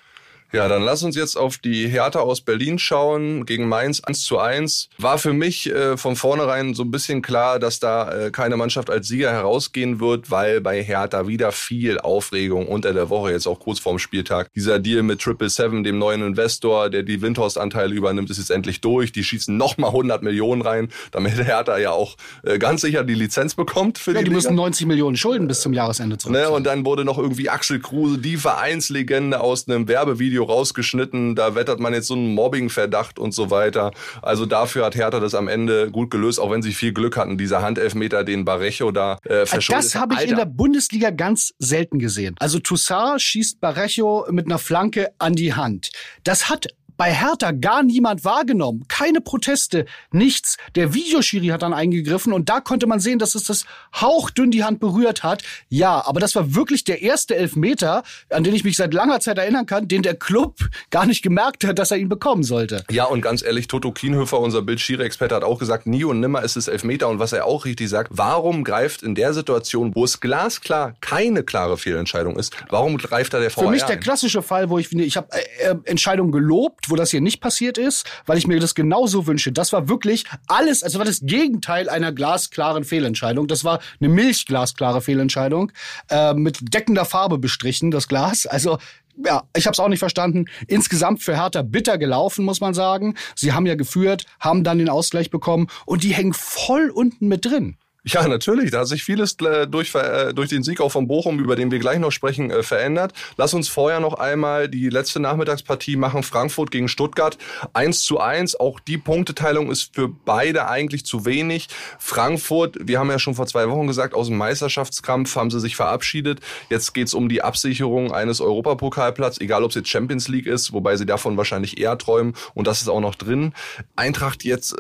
Ja, 0.53 0.67
dann 0.67 0.83
lass 0.83 1.01
uns 1.01 1.15
jetzt 1.15 1.37
auf 1.37 1.57
die 1.59 1.87
Hertha 1.87 2.19
aus 2.19 2.41
Berlin 2.41 2.77
schauen. 2.77 3.45
Gegen 3.45 3.69
Mainz 3.69 4.01
1 4.01 4.25
zu 4.25 4.37
1. 4.37 4.89
War 4.97 5.17
für 5.17 5.31
mich 5.31 5.69
äh, 5.69 5.95
von 5.95 6.17
vornherein 6.17 6.73
so 6.73 6.83
ein 6.83 6.91
bisschen 6.91 7.21
klar, 7.21 7.57
dass 7.57 7.79
da 7.79 8.11
äh, 8.11 8.31
keine 8.31 8.57
Mannschaft 8.57 8.89
als 8.89 9.07
Sieger 9.07 9.31
herausgehen 9.31 10.01
wird, 10.01 10.29
weil 10.29 10.59
bei 10.59 10.83
Hertha 10.83 11.25
wieder 11.27 11.53
viel 11.53 11.99
Aufregung 11.99 12.67
unter 12.67 12.91
der 12.91 13.09
Woche, 13.09 13.31
jetzt 13.31 13.47
auch 13.47 13.61
kurz 13.61 13.79
vorm 13.79 13.97
Spieltag. 13.97 14.51
Dieser 14.53 14.79
Deal 14.79 15.03
mit 15.03 15.21
Triple 15.21 15.49
Seven, 15.49 15.85
dem 15.85 15.97
neuen 15.97 16.21
Investor, 16.21 16.89
der 16.89 17.03
die 17.03 17.21
Windhorst-Anteile 17.21 17.95
übernimmt, 17.95 18.29
ist 18.29 18.37
jetzt 18.37 18.51
endlich 18.51 18.81
durch. 18.81 19.13
Die 19.13 19.23
schießen 19.23 19.55
nochmal 19.55 19.91
100 19.91 20.21
Millionen 20.21 20.61
rein, 20.61 20.89
damit 21.11 21.31
Hertha 21.45 21.77
ja 21.77 21.91
auch 21.91 22.17
äh, 22.43 22.59
ganz 22.59 22.81
sicher 22.81 23.05
die 23.05 23.13
Lizenz 23.13 23.55
bekommt 23.55 23.99
für 23.99 24.11
ja, 24.11 24.17
die 24.17 24.25
die 24.25 24.29
Liga. 24.31 24.35
müssen 24.35 24.55
90 24.55 24.85
Millionen 24.85 25.15
Schulden 25.15 25.47
bis 25.47 25.61
zum 25.61 25.71
Jahresende 25.71 26.17
zurück. 26.17 26.33
Ne, 26.33 26.49
und 26.49 26.65
dann 26.65 26.85
wurde 26.85 27.05
noch 27.05 27.17
irgendwie 27.17 27.49
Axel 27.49 27.79
Kruse, 27.79 28.17
die 28.17 28.35
Vereinslegende 28.35 29.39
aus 29.39 29.69
einem 29.69 29.87
Werbevideo 29.87 30.40
Video 30.41 30.43
rausgeschnitten. 30.43 31.35
Da 31.35 31.55
wettert 31.55 31.79
man 31.79 31.93
jetzt 31.93 32.07
so 32.07 32.13
einen 32.13 32.33
Mobbing-Verdacht 32.33 33.19
und 33.19 33.33
so 33.33 33.49
weiter. 33.49 33.91
Also 34.21 34.45
dafür 34.45 34.85
hat 34.85 34.95
Hertha 34.95 35.19
das 35.19 35.35
am 35.35 35.47
Ende 35.47 35.91
gut 35.91 36.11
gelöst, 36.11 36.39
auch 36.39 36.51
wenn 36.51 36.61
sie 36.61 36.73
viel 36.73 36.93
Glück 36.93 37.17
hatten. 37.17 37.37
Dieser 37.37 37.61
Handelfmeter, 37.61 38.23
den 38.23 38.45
Barrecho 38.45 38.91
da 38.91 39.17
äh, 39.23 39.45
verschuldet 39.45 39.85
Das 39.85 39.95
habe 39.95 40.15
ich 40.15 40.29
in 40.29 40.35
der 40.35 40.45
Bundesliga 40.45 41.11
ganz 41.11 41.53
selten 41.59 41.99
gesehen. 41.99 42.35
Also 42.39 42.59
Toussaint 42.59 43.21
schießt 43.21 43.61
Barrecho 43.61 44.25
mit 44.31 44.45
einer 44.45 44.59
Flanke 44.59 45.09
an 45.19 45.33
die 45.33 45.53
Hand. 45.53 45.91
Das 46.23 46.49
hat 46.49 46.67
bei 47.01 47.15
Hertha 47.15 47.49
gar 47.49 47.81
niemand 47.81 48.23
wahrgenommen. 48.25 48.85
Keine 48.87 49.21
Proteste, 49.21 49.87
nichts. 50.11 50.57
Der 50.75 50.93
Videoschiri 50.93 51.47
hat 51.47 51.63
dann 51.63 51.73
eingegriffen 51.73 52.31
und 52.31 52.47
da 52.47 52.59
konnte 52.59 52.85
man 52.85 52.99
sehen, 52.99 53.17
dass 53.17 53.33
es 53.33 53.45
das 53.45 53.65
hauchdünn 53.99 54.51
die 54.51 54.63
Hand 54.63 54.79
berührt 54.79 55.23
hat. 55.23 55.41
Ja, 55.67 56.05
aber 56.05 56.19
das 56.19 56.35
war 56.35 56.53
wirklich 56.53 56.83
der 56.83 57.01
erste 57.01 57.35
Elfmeter, 57.35 58.03
an 58.29 58.43
den 58.43 58.53
ich 58.53 58.63
mich 58.63 58.77
seit 58.77 58.93
langer 58.93 59.19
Zeit 59.19 59.39
erinnern 59.39 59.65
kann, 59.65 59.87
den 59.87 60.03
der 60.03 60.13
Club 60.13 60.59
gar 60.91 61.07
nicht 61.07 61.23
gemerkt 61.23 61.63
hat, 61.63 61.79
dass 61.79 61.89
er 61.89 61.97
ihn 61.97 62.07
bekommen 62.07 62.43
sollte. 62.43 62.83
Ja, 62.91 63.05
und 63.05 63.21
ganz 63.21 63.41
ehrlich, 63.41 63.67
Toto 63.67 63.91
Kienhöfer, 63.91 64.39
unser 64.39 64.61
Bildschiri-Experte, 64.61 65.33
hat 65.33 65.43
auch 65.43 65.57
gesagt, 65.57 65.87
nie 65.87 66.03
und 66.03 66.19
nimmer 66.19 66.43
ist 66.43 66.55
es 66.55 66.67
Elfmeter. 66.67 67.09
Und 67.09 67.17
was 67.17 67.33
er 67.33 67.47
auch 67.47 67.65
richtig 67.65 67.89
sagt, 67.89 68.11
warum 68.13 68.63
greift 68.63 69.01
in 69.01 69.15
der 69.15 69.33
Situation, 69.33 69.95
wo 69.95 70.03
es 70.03 70.19
glasklar 70.19 70.93
keine 71.01 71.41
klare 71.41 71.79
Fehlentscheidung 71.79 72.37
ist, 72.37 72.55
warum 72.69 72.99
greift 72.99 73.33
da 73.33 73.39
der 73.39 73.49
VAR 73.49 73.63
Für 73.63 73.71
mich 73.71 73.81
der 73.85 73.97
klassische 73.97 74.43
Fall, 74.43 74.69
wo 74.69 74.77
ich 74.77 74.89
finde, 74.89 75.03
ich 75.03 75.17
habe 75.17 75.29
äh, 75.31 75.69
äh, 75.69 75.75
Entscheidungen 75.85 76.31
gelobt, 76.31 76.90
wo 76.91 76.95
das 76.95 77.11
hier 77.11 77.21
nicht 77.21 77.41
passiert 77.41 77.77
ist, 77.77 78.05
weil 78.25 78.37
ich 78.37 78.47
mir 78.47 78.59
das 78.59 78.75
genauso 78.75 79.25
wünsche. 79.25 79.51
Das 79.51 79.73
war 79.73 79.89
wirklich 79.89 80.25
alles, 80.47 80.83
also 80.83 80.99
war 80.99 81.05
das 81.05 81.21
Gegenteil 81.23 81.89
einer 81.89 82.11
glasklaren 82.11 82.83
Fehlentscheidung. 82.83 83.47
Das 83.47 83.63
war 83.63 83.79
eine 83.99 84.09
milchglasklare 84.09 85.01
Fehlentscheidung, 85.01 85.71
äh, 86.09 86.33
mit 86.33 86.73
deckender 86.73 87.05
Farbe 87.05 87.37
bestrichen, 87.37 87.91
das 87.91 88.07
Glas. 88.07 88.45
Also 88.45 88.77
ja, 89.25 89.43
ich 89.55 89.65
habe 89.65 89.73
es 89.73 89.79
auch 89.79 89.87
nicht 89.87 89.99
verstanden. 89.99 90.45
Insgesamt 90.67 91.21
für 91.21 91.35
Hertha 91.35 91.61
bitter 91.61 91.97
gelaufen, 91.97 92.45
muss 92.45 92.61
man 92.61 92.73
sagen. 92.73 93.15
Sie 93.35 93.53
haben 93.53 93.65
ja 93.65 93.75
geführt, 93.75 94.25
haben 94.39 94.63
dann 94.63 94.77
den 94.77 94.89
Ausgleich 94.89 95.29
bekommen 95.29 95.67
und 95.85 96.03
die 96.03 96.13
hängen 96.13 96.33
voll 96.33 96.89
unten 96.89 97.27
mit 97.27 97.45
drin. 97.45 97.77
Ja, 98.03 98.27
natürlich. 98.27 98.71
Da 98.71 98.79
hat 98.79 98.87
sich 98.87 99.03
vieles 99.03 99.35
äh, 99.41 99.67
durch, 99.67 99.93
äh, 99.93 100.33
durch 100.33 100.49
den 100.49 100.63
Sieg 100.63 100.81
auch 100.81 100.91
von 100.91 101.07
Bochum, 101.07 101.39
über 101.39 101.55
den 101.55 101.69
wir 101.69 101.77
gleich 101.77 101.99
noch 101.99 102.09
sprechen, 102.09 102.49
äh, 102.49 102.63
verändert. 102.63 103.13
Lass 103.37 103.53
uns 103.53 103.67
vorher 103.67 103.99
noch 103.99 104.15
einmal 104.15 104.67
die 104.69 104.89
letzte 104.89 105.19
Nachmittagspartie 105.19 105.97
machen. 105.97 106.23
Frankfurt 106.23 106.71
gegen 106.71 106.87
Stuttgart. 106.87 107.37
1 107.73 108.01
zu 108.01 108.19
1. 108.19 108.59
Auch 108.59 108.79
die 108.79 108.97
Punkteteilung 108.97 109.69
ist 109.69 109.93
für 109.93 110.07
beide 110.07 110.67
eigentlich 110.67 111.05
zu 111.05 111.25
wenig. 111.25 111.67
Frankfurt, 111.99 112.75
wir 112.81 112.97
haben 112.97 113.11
ja 113.11 113.19
schon 113.19 113.35
vor 113.35 113.45
zwei 113.45 113.69
Wochen 113.69 113.85
gesagt, 113.85 114.15
aus 114.15 114.29
dem 114.29 114.37
Meisterschaftskampf 114.37 115.35
haben 115.35 115.51
sie 115.51 115.59
sich 115.59 115.75
verabschiedet. 115.75 116.39
Jetzt 116.71 116.95
geht's 116.95 117.13
um 117.13 117.29
die 117.29 117.43
Absicherung 117.43 118.11
eines 118.11 118.41
Europapokalplatz, 118.41 119.39
egal 119.41 119.63
ob 119.63 119.69
es 119.69 119.75
jetzt 119.75 119.89
Champions 119.89 120.27
League 120.27 120.47
ist, 120.47 120.73
wobei 120.73 120.95
sie 120.95 121.05
davon 121.05 121.37
wahrscheinlich 121.37 121.79
eher 121.79 121.99
träumen. 121.99 122.33
Und 122.55 122.65
das 122.65 122.81
ist 122.81 122.87
auch 122.87 122.99
noch 122.99 123.13
drin. 123.13 123.53
Eintracht 123.95 124.43
jetzt, 124.43 124.75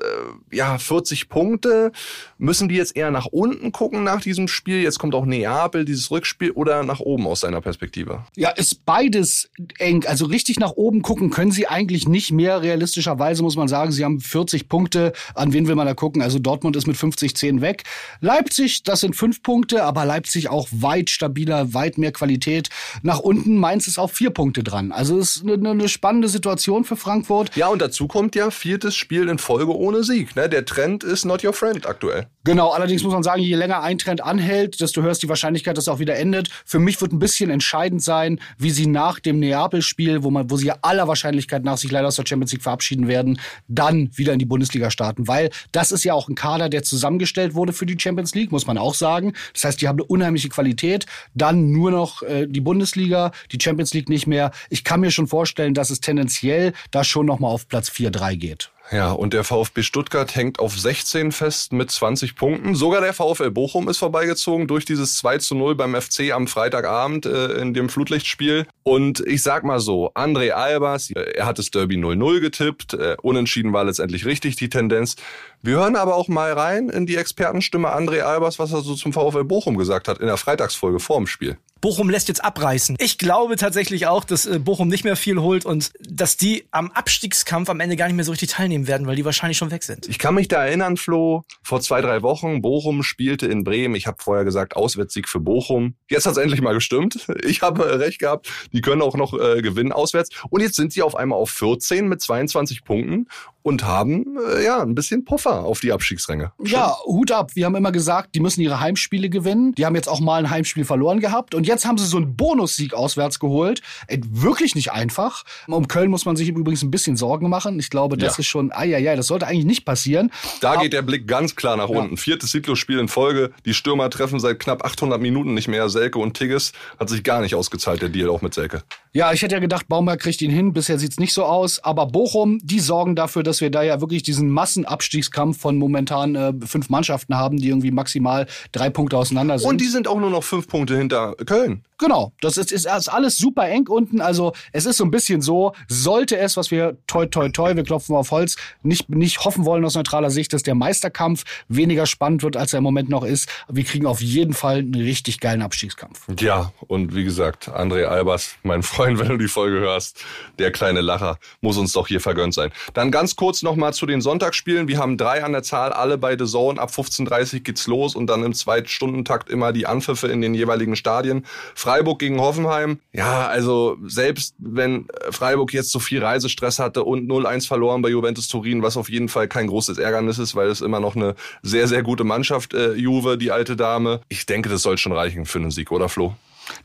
ja, 0.51 0.79
40 0.79 1.29
Punkte. 1.29 1.91
Müssen 2.39 2.67
die 2.67 2.75
jetzt 2.75 2.95
eher 2.95 3.10
nach 3.11 3.27
unten 3.27 3.71
gucken 3.71 4.03
nach 4.03 4.21
diesem 4.21 4.47
Spiel? 4.47 4.81
Jetzt 4.81 4.99
kommt 4.99 5.15
auch 5.15 5.25
Neapel, 5.25 5.85
dieses 5.85 6.11
Rückspiel, 6.11 6.51
oder 6.51 6.83
nach 6.83 6.99
oben 6.99 7.27
aus 7.27 7.41
seiner 7.41 7.61
Perspektive? 7.61 8.25
Ja, 8.35 8.49
ist 8.49 8.85
beides 8.85 9.49
eng. 9.77 10.05
Also 10.05 10.25
richtig 10.25 10.59
nach 10.59 10.71
oben 10.71 11.01
gucken 11.01 11.29
können 11.29 11.51
sie 11.51 11.67
eigentlich 11.67 12.07
nicht 12.07 12.31
mehr. 12.31 12.61
Realistischerweise 12.61 13.43
muss 13.43 13.55
man 13.55 13.67
sagen, 13.67 13.91
sie 13.91 14.03
haben 14.03 14.19
40 14.19 14.69
Punkte. 14.69 15.13
An 15.35 15.53
wen 15.53 15.67
will 15.67 15.75
man 15.75 15.87
da 15.87 15.93
gucken? 15.93 16.21
Also 16.21 16.39
Dortmund 16.39 16.75
ist 16.75 16.87
mit 16.87 16.95
50-10 16.95 17.61
weg. 17.61 17.83
Leipzig, 18.19 18.83
das 18.83 19.01
sind 19.01 19.15
fünf 19.15 19.43
Punkte, 19.43 19.83
aber 19.83 20.05
Leipzig 20.05 20.49
auch 20.49 20.67
weit 20.71 21.09
stabiler, 21.09 21.73
weit 21.73 21.97
mehr 21.97 22.11
Qualität. 22.11 22.69
Nach 23.01 23.19
unten 23.19 23.57
Mainz 23.57 23.87
ist 23.87 23.99
auch 23.99 24.09
vier 24.09 24.29
Punkte 24.29 24.63
dran. 24.63 24.91
Also 24.91 25.17
ist 25.17 25.43
eine, 25.43 25.69
eine 25.69 25.89
spannende 25.89 26.27
Situation 26.27 26.83
für 26.83 26.95
Frankfurt. 26.95 27.55
Ja, 27.55 27.67
und 27.67 27.81
dazu 27.81 28.07
kommt 28.07 28.35
ja 28.35 28.51
viertes 28.51 28.95
Spiel 28.95 29.29
in 29.29 29.37
Folge 29.37 29.75
ohne 29.75 30.03
Sieg. 30.03 30.35
Ne? 30.35 30.49
Der 30.49 30.65
Trend 30.65 31.03
ist 31.03 31.25
not 31.25 31.43
your 31.43 31.53
friend 31.53 31.85
aktuell. 31.85 32.27
Genau, 32.43 32.71
allerdings 32.71 33.03
muss 33.03 33.13
man 33.13 33.21
sagen, 33.21 33.41
je 33.41 33.55
länger 33.55 33.83
ein 33.83 33.99
Trend 33.99 34.21
anhält, 34.23 34.81
desto 34.81 35.03
höher 35.03 35.11
ist 35.11 35.21
die 35.21 35.29
Wahrscheinlichkeit, 35.29 35.77
dass 35.77 35.87
er 35.87 35.93
auch 35.93 35.99
wieder 35.99 36.17
endet. 36.17 36.49
Für 36.65 36.79
mich 36.79 36.99
wird 36.99 37.11
ein 37.11 37.19
bisschen 37.19 37.51
entscheidend 37.51 38.01
sein, 38.01 38.39
wie 38.57 38.71
sie 38.71 38.87
nach 38.87 39.19
dem 39.19 39.39
Neapel-Spiel, 39.39 40.23
wo 40.23 40.31
wo 40.31 40.57
sie 40.57 40.67
ja 40.67 40.77
aller 40.81 41.07
Wahrscheinlichkeit 41.07 41.63
nach 41.63 41.77
sich 41.77 41.91
leider 41.91 42.07
aus 42.07 42.15
der 42.15 42.25
Champions 42.25 42.51
League 42.51 42.63
verabschieden 42.63 43.07
werden, 43.07 43.39
dann 43.67 44.09
wieder 44.17 44.33
in 44.33 44.39
die 44.39 44.45
Bundesliga 44.45 44.89
starten. 44.89 45.27
Weil 45.27 45.51
das 45.71 45.91
ist 45.91 46.03
ja 46.03 46.13
auch 46.13 46.29
ein 46.29 46.35
Kader, 46.35 46.69
der 46.69 46.83
zusammengestellt 46.83 47.53
wurde 47.53 47.73
für 47.73 47.85
die 47.85 47.97
Champions 47.99 48.33
League, 48.33 48.51
muss 48.51 48.65
man 48.65 48.77
auch 48.77 48.95
sagen. 48.95 49.33
Das 49.53 49.65
heißt, 49.65 49.81
die 49.81 49.87
haben 49.87 49.99
eine 49.99 50.05
unheimliche 50.05 50.49
Qualität. 50.49 51.05
Dann 51.35 51.71
nur 51.71 51.91
noch 51.91 52.23
äh, 52.23 52.47
die 52.47 52.61
Bundesliga, 52.61 53.31
die 53.51 53.59
Champions 53.61 53.93
League 53.93 54.09
nicht 54.09 54.25
mehr. 54.25 54.51
Ich 54.69 54.83
kann 54.83 55.01
mir 55.01 55.11
schon 55.11 55.27
vorstellen, 55.27 55.75
dass 55.75 55.91
es 55.91 55.99
tendenziell 55.99 56.73
da 56.89 57.03
schon 57.03 57.27
noch 57.27 57.39
mal 57.39 57.49
auf 57.49 57.67
Platz 57.67 57.89
4-3 57.89 58.35
geht. 58.37 58.71
Ja, 58.91 59.13
und 59.13 59.31
der 59.31 59.45
VfB 59.45 59.83
Stuttgart 59.83 60.35
hängt 60.35 60.59
auf 60.59 60.77
16 60.77 61.31
fest 61.31 61.71
mit 61.71 61.89
20 61.89 62.35
Punkten. 62.35 62.75
Sogar 62.75 62.99
der 62.99 63.13
VfL 63.13 63.49
Bochum 63.49 63.87
ist 63.87 63.99
vorbeigezogen 63.99 64.67
durch 64.67 64.83
dieses 64.83 65.15
2 65.15 65.37
zu 65.37 65.55
0 65.55 65.75
beim 65.75 65.95
FC 65.95 66.33
am 66.33 66.45
Freitagabend 66.45 67.25
äh, 67.25 67.53
in 67.53 67.73
dem 67.73 67.87
Flutlichtspiel. 67.87 68.67
Und 68.83 69.21
ich 69.21 69.43
sag 69.43 69.63
mal 69.63 69.79
so, 69.79 70.11
André 70.13 70.51
Albers, 70.51 71.09
äh, 71.11 71.21
er 71.21 71.45
hat 71.45 71.57
das 71.57 71.71
Derby 71.71 71.95
0-0 71.95 72.41
getippt. 72.41 72.93
Äh, 72.93 73.15
unentschieden 73.21 73.71
war 73.71 73.85
letztendlich 73.85 74.25
richtig 74.25 74.57
die 74.57 74.67
Tendenz. 74.67 75.15
Wir 75.61 75.77
hören 75.77 75.95
aber 75.95 76.15
auch 76.15 76.27
mal 76.27 76.51
rein 76.51 76.89
in 76.89 77.05
die 77.05 77.15
Expertenstimme 77.15 77.95
André 77.95 78.23
Albers, 78.23 78.59
was 78.59 78.73
er 78.73 78.81
so 78.81 78.95
zum 78.95 79.13
VfL 79.13 79.45
Bochum 79.45 79.77
gesagt 79.77 80.09
hat 80.09 80.17
in 80.17 80.27
der 80.27 80.37
Freitagsfolge 80.37 80.99
vorm 80.99 81.27
Spiel. 81.27 81.57
Bochum 81.81 82.09
lässt 82.11 82.27
jetzt 82.27 82.43
abreißen. 82.43 82.95
Ich 82.99 83.17
glaube 83.17 83.55
tatsächlich 83.55 84.05
auch, 84.05 84.23
dass 84.23 84.45
äh, 84.45 84.59
Bochum 84.59 84.87
nicht 84.87 85.03
mehr 85.03 85.15
viel 85.15 85.41
holt 85.41 85.65
und 85.65 85.91
dass 85.99 86.37
die 86.37 86.65
am 86.69 86.91
Abstiegskampf 86.91 87.69
am 87.69 87.79
Ende 87.79 87.95
gar 87.95 88.05
nicht 88.05 88.15
mehr 88.15 88.23
so 88.23 88.31
richtig 88.31 88.51
teilnehmen 88.51 88.87
werden, 88.87 89.07
weil 89.07 89.15
die 89.15 89.25
wahrscheinlich 89.25 89.57
schon 89.57 89.71
weg 89.71 89.83
sind. 89.83 90.07
Ich 90.07 90.19
kann 90.19 90.35
mich 90.35 90.47
da 90.47 90.63
erinnern, 90.63 90.95
Flo, 90.95 91.43
vor 91.63 91.81
zwei, 91.81 92.01
drei 92.01 92.21
Wochen, 92.21 92.61
Bochum 92.61 93.01
spielte 93.01 93.47
in 93.47 93.63
Bremen. 93.63 93.95
Ich 93.95 94.05
habe 94.05 94.17
vorher 94.21 94.45
gesagt, 94.45 94.75
Auswärtssieg 94.75 95.27
für 95.27 95.39
Bochum. 95.39 95.95
Jetzt 96.07 96.27
hat's 96.27 96.37
endlich 96.37 96.61
mal 96.61 96.73
gestimmt. 96.73 97.27
Ich 97.43 97.63
habe 97.63 97.83
äh, 97.83 97.95
recht 97.95 98.19
gehabt. 98.19 98.49
Die 98.71 98.81
können 98.81 99.01
auch 99.01 99.15
noch 99.15 99.33
äh, 99.33 99.61
gewinnen 99.61 99.91
auswärts. 99.91 100.29
Und 100.49 100.61
jetzt 100.61 100.75
sind 100.75 100.93
sie 100.93 101.01
auf 101.01 101.15
einmal 101.15 101.39
auf 101.39 101.49
14 101.49 102.07
mit 102.07 102.21
22 102.21 102.83
Punkten 102.83 103.27
und 103.63 103.83
haben 103.83 104.37
äh, 104.55 104.63
ja 104.65 104.81
ein 104.81 104.95
bisschen 104.95 105.25
Puffer 105.25 105.63
auf 105.65 105.79
die 105.79 105.91
Abstiegsränge. 105.91 106.51
Ja, 106.63 106.95
Hut 107.05 107.31
ab. 107.31 107.51
Wir 107.55 107.65
haben 107.65 107.75
immer 107.75 107.91
gesagt, 107.91 108.35
die 108.35 108.39
müssen 108.39 108.61
ihre 108.61 108.79
Heimspiele 108.79 109.29
gewinnen. 109.29 109.73
Die 109.75 109.85
haben 109.85 109.95
jetzt 109.95 110.07
auch 110.09 110.19
mal 110.19 110.43
ein 110.43 110.49
Heimspiel 110.49 110.85
verloren 110.85 111.19
gehabt 111.19 111.53
und 111.55 111.67
jetzt 111.67 111.85
haben 111.85 111.97
sie 111.97 112.05
so 112.05 112.17
einen 112.17 112.35
Bonussieg 112.35 112.93
auswärts 112.93 113.39
geholt. 113.39 113.81
Äh, 114.07 114.19
wirklich 114.29 114.75
nicht 114.75 114.91
einfach. 114.91 115.43
Um 115.67 115.87
Köln 115.87 116.09
muss 116.11 116.25
man 116.25 116.35
sich 116.35 116.49
übrigens 116.49 116.81
ein 116.83 116.91
bisschen 116.91 117.17
Sorgen 117.17 117.49
machen. 117.49 117.79
Ich 117.79 117.89
glaube, 117.89 118.17
das 118.17 118.37
Ja. 118.37 118.39
ist 118.39 118.47
schon, 118.47 118.71
ah 118.71 118.83
ja, 118.83 118.97
ja, 118.97 119.15
das 119.15 119.27
sollte 119.27 119.47
eigentlich 119.47 119.65
nicht 119.65 119.85
passieren. 119.85 120.31
Da 120.61 120.73
Aber- 120.73 120.81
geht 120.83 120.93
der 120.93 121.01
Blick 121.01 121.27
ganz 121.27 121.55
klar 121.55 121.77
nach 121.77 121.89
unten. 121.89 122.17
Viertes 122.17 122.51
Siedlungsspiel 122.51 122.99
in 122.99 123.07
Folge. 123.07 123.51
Die 123.65 123.73
Stürmer 123.73 124.09
treffen 124.09 124.39
seit 124.39 124.59
knapp 124.59 124.83
800 124.85 125.21
Minuten 125.21 125.53
nicht 125.53 125.67
mehr. 125.67 125.89
Selke 125.89 126.19
und 126.19 126.35
Tigges 126.37 126.71
hat 126.99 127.09
sich 127.09 127.23
gar 127.23 127.41
nicht 127.41 127.55
ausgezahlt, 127.55 128.01
der 128.01 128.09
Deal 128.09 128.29
auch 128.29 128.41
mit 128.41 128.53
Selke. 128.53 128.83
Ja, 129.13 129.33
ich 129.33 129.41
hätte 129.41 129.55
ja 129.55 129.59
gedacht, 129.59 129.87
Baumberg 129.89 130.19
kriegt 130.21 130.41
ihn 130.41 130.51
hin. 130.51 130.71
Bisher 130.73 130.97
sieht's 130.97 131.19
nicht 131.19 131.33
so 131.33 131.43
aus. 131.43 131.83
Aber 131.83 132.05
Bochum, 132.05 132.59
die 132.63 132.79
sorgen 132.79 133.15
dafür, 133.15 133.43
dass 133.43 133.50
wir 133.59 133.69
da 133.69 133.81
ja 133.83 133.99
wirklich 133.99 134.23
diesen 134.23 134.49
Massenabstiegskampf 134.49 135.59
von 135.59 135.77
momentan 135.77 136.35
äh, 136.35 136.53
fünf 136.65 136.89
Mannschaften 136.89 137.35
haben, 137.35 137.57
die 137.57 137.67
irgendwie 137.67 137.91
maximal 137.91 138.47
drei 138.71 138.89
Punkte 138.89 139.17
auseinander 139.17 139.59
sind. 139.59 139.69
Und 139.69 139.81
die 139.81 139.87
sind 139.87 140.07
auch 140.07 140.19
nur 140.19 140.29
noch 140.29 140.43
fünf 140.43 140.67
Punkte 140.67 140.95
hinter 140.95 141.35
Köln. 141.45 141.83
Genau, 142.01 142.33
das 142.41 142.57
ist, 142.57 142.71
ist, 142.71 142.87
ist 142.87 143.09
alles 143.09 143.37
super 143.37 143.69
eng 143.69 143.87
unten. 143.87 144.21
Also 144.21 144.53
es 144.71 144.87
ist 144.87 144.97
so 144.97 145.03
ein 145.03 145.11
bisschen 145.11 145.41
so, 145.41 145.73
sollte 145.87 146.35
es, 146.35 146.57
was 146.57 146.71
wir 146.71 146.97
toi 147.05 147.27
toi 147.27 147.47
toi, 147.49 147.75
wir 147.75 147.83
klopfen 147.83 148.15
auf 148.15 148.31
Holz, 148.31 148.55
nicht, 148.81 149.09
nicht 149.09 149.45
hoffen 149.45 149.65
wollen 149.65 149.85
aus 149.85 149.93
neutraler 149.93 150.31
Sicht, 150.31 150.51
dass 150.53 150.63
der 150.63 150.73
Meisterkampf 150.73 151.43
weniger 151.67 152.07
spannend 152.07 152.41
wird, 152.41 152.57
als 152.57 152.73
er 152.73 152.79
im 152.79 152.83
Moment 152.85 153.09
noch 153.09 153.23
ist. 153.23 153.47
Wir 153.69 153.83
kriegen 153.83 154.07
auf 154.07 154.19
jeden 154.19 154.53
Fall 154.53 154.79
einen 154.79 154.95
richtig 154.95 155.39
geilen 155.39 155.61
Abstiegskampf. 155.61 156.25
Ja, 156.39 156.73
und 156.87 157.13
wie 157.13 157.23
gesagt, 157.23 157.69
André 157.69 158.05
Albers, 158.05 158.55
mein 158.63 158.81
Freund, 158.81 159.19
wenn 159.19 159.29
du 159.29 159.37
die 159.37 159.47
Folge 159.47 159.79
hörst, 159.79 160.23
der 160.57 160.71
kleine 160.71 161.01
Lacher, 161.01 161.37
muss 161.61 161.77
uns 161.77 161.93
doch 161.93 162.07
hier 162.07 162.19
vergönnt 162.19 162.55
sein. 162.55 162.71
Dann 162.95 163.11
ganz 163.11 163.35
kurz 163.35 163.61
nochmal 163.61 163.93
zu 163.93 164.07
den 164.07 164.21
Sonntagsspielen. 164.21 164.87
Wir 164.87 164.97
haben 164.97 165.17
drei 165.17 165.43
an 165.43 165.51
der 165.51 165.61
Zahl, 165.61 165.93
alle 165.93 166.17
bei 166.17 166.35
The 166.35 166.45
Zone. 166.45 166.81
Ab 166.81 166.89
15.30 166.89 167.53
Uhr 167.53 167.59
geht's 167.59 167.85
los 167.85 168.15
und 168.15 168.25
dann 168.25 168.43
im 168.43 168.55
Zweitstundentakt 168.55 169.51
immer 169.51 169.71
die 169.71 169.85
Anpfiffe 169.85 170.29
in 170.29 170.41
den 170.41 170.55
jeweiligen 170.55 170.95
Stadien. 170.95 171.45
Freiburg 171.91 172.19
gegen 172.19 172.39
Hoffenheim. 172.39 172.99
Ja, 173.11 173.47
also 173.47 173.97
selbst 174.05 174.55
wenn 174.59 175.07
Freiburg 175.29 175.73
jetzt 175.73 175.91
so 175.91 175.99
viel 175.99 176.23
Reisestress 176.23 176.79
hatte 176.79 177.03
und 177.03 177.29
0-1 177.29 177.67
verloren 177.67 178.01
bei 178.01 178.09
Juventus 178.09 178.47
Turin, 178.47 178.81
was 178.81 178.95
auf 178.95 179.09
jeden 179.09 179.27
Fall 179.27 179.49
kein 179.49 179.67
großes 179.67 179.97
Ärgernis 179.97 180.39
ist, 180.39 180.55
weil 180.55 180.69
es 180.69 180.79
immer 180.79 181.01
noch 181.01 181.17
eine 181.17 181.35
sehr, 181.63 181.89
sehr 181.89 182.01
gute 182.01 182.23
Mannschaft, 182.23 182.73
äh, 182.73 182.93
Juve, 182.93 183.37
die 183.37 183.51
alte 183.51 183.75
Dame. 183.75 184.21
Ich 184.29 184.45
denke, 184.45 184.69
das 184.69 184.83
soll 184.83 184.97
schon 184.97 185.11
reichen 185.11 185.45
für 185.45 185.59
einen 185.59 185.71
Sieg, 185.71 185.91
oder 185.91 186.07
Flo? 186.07 186.35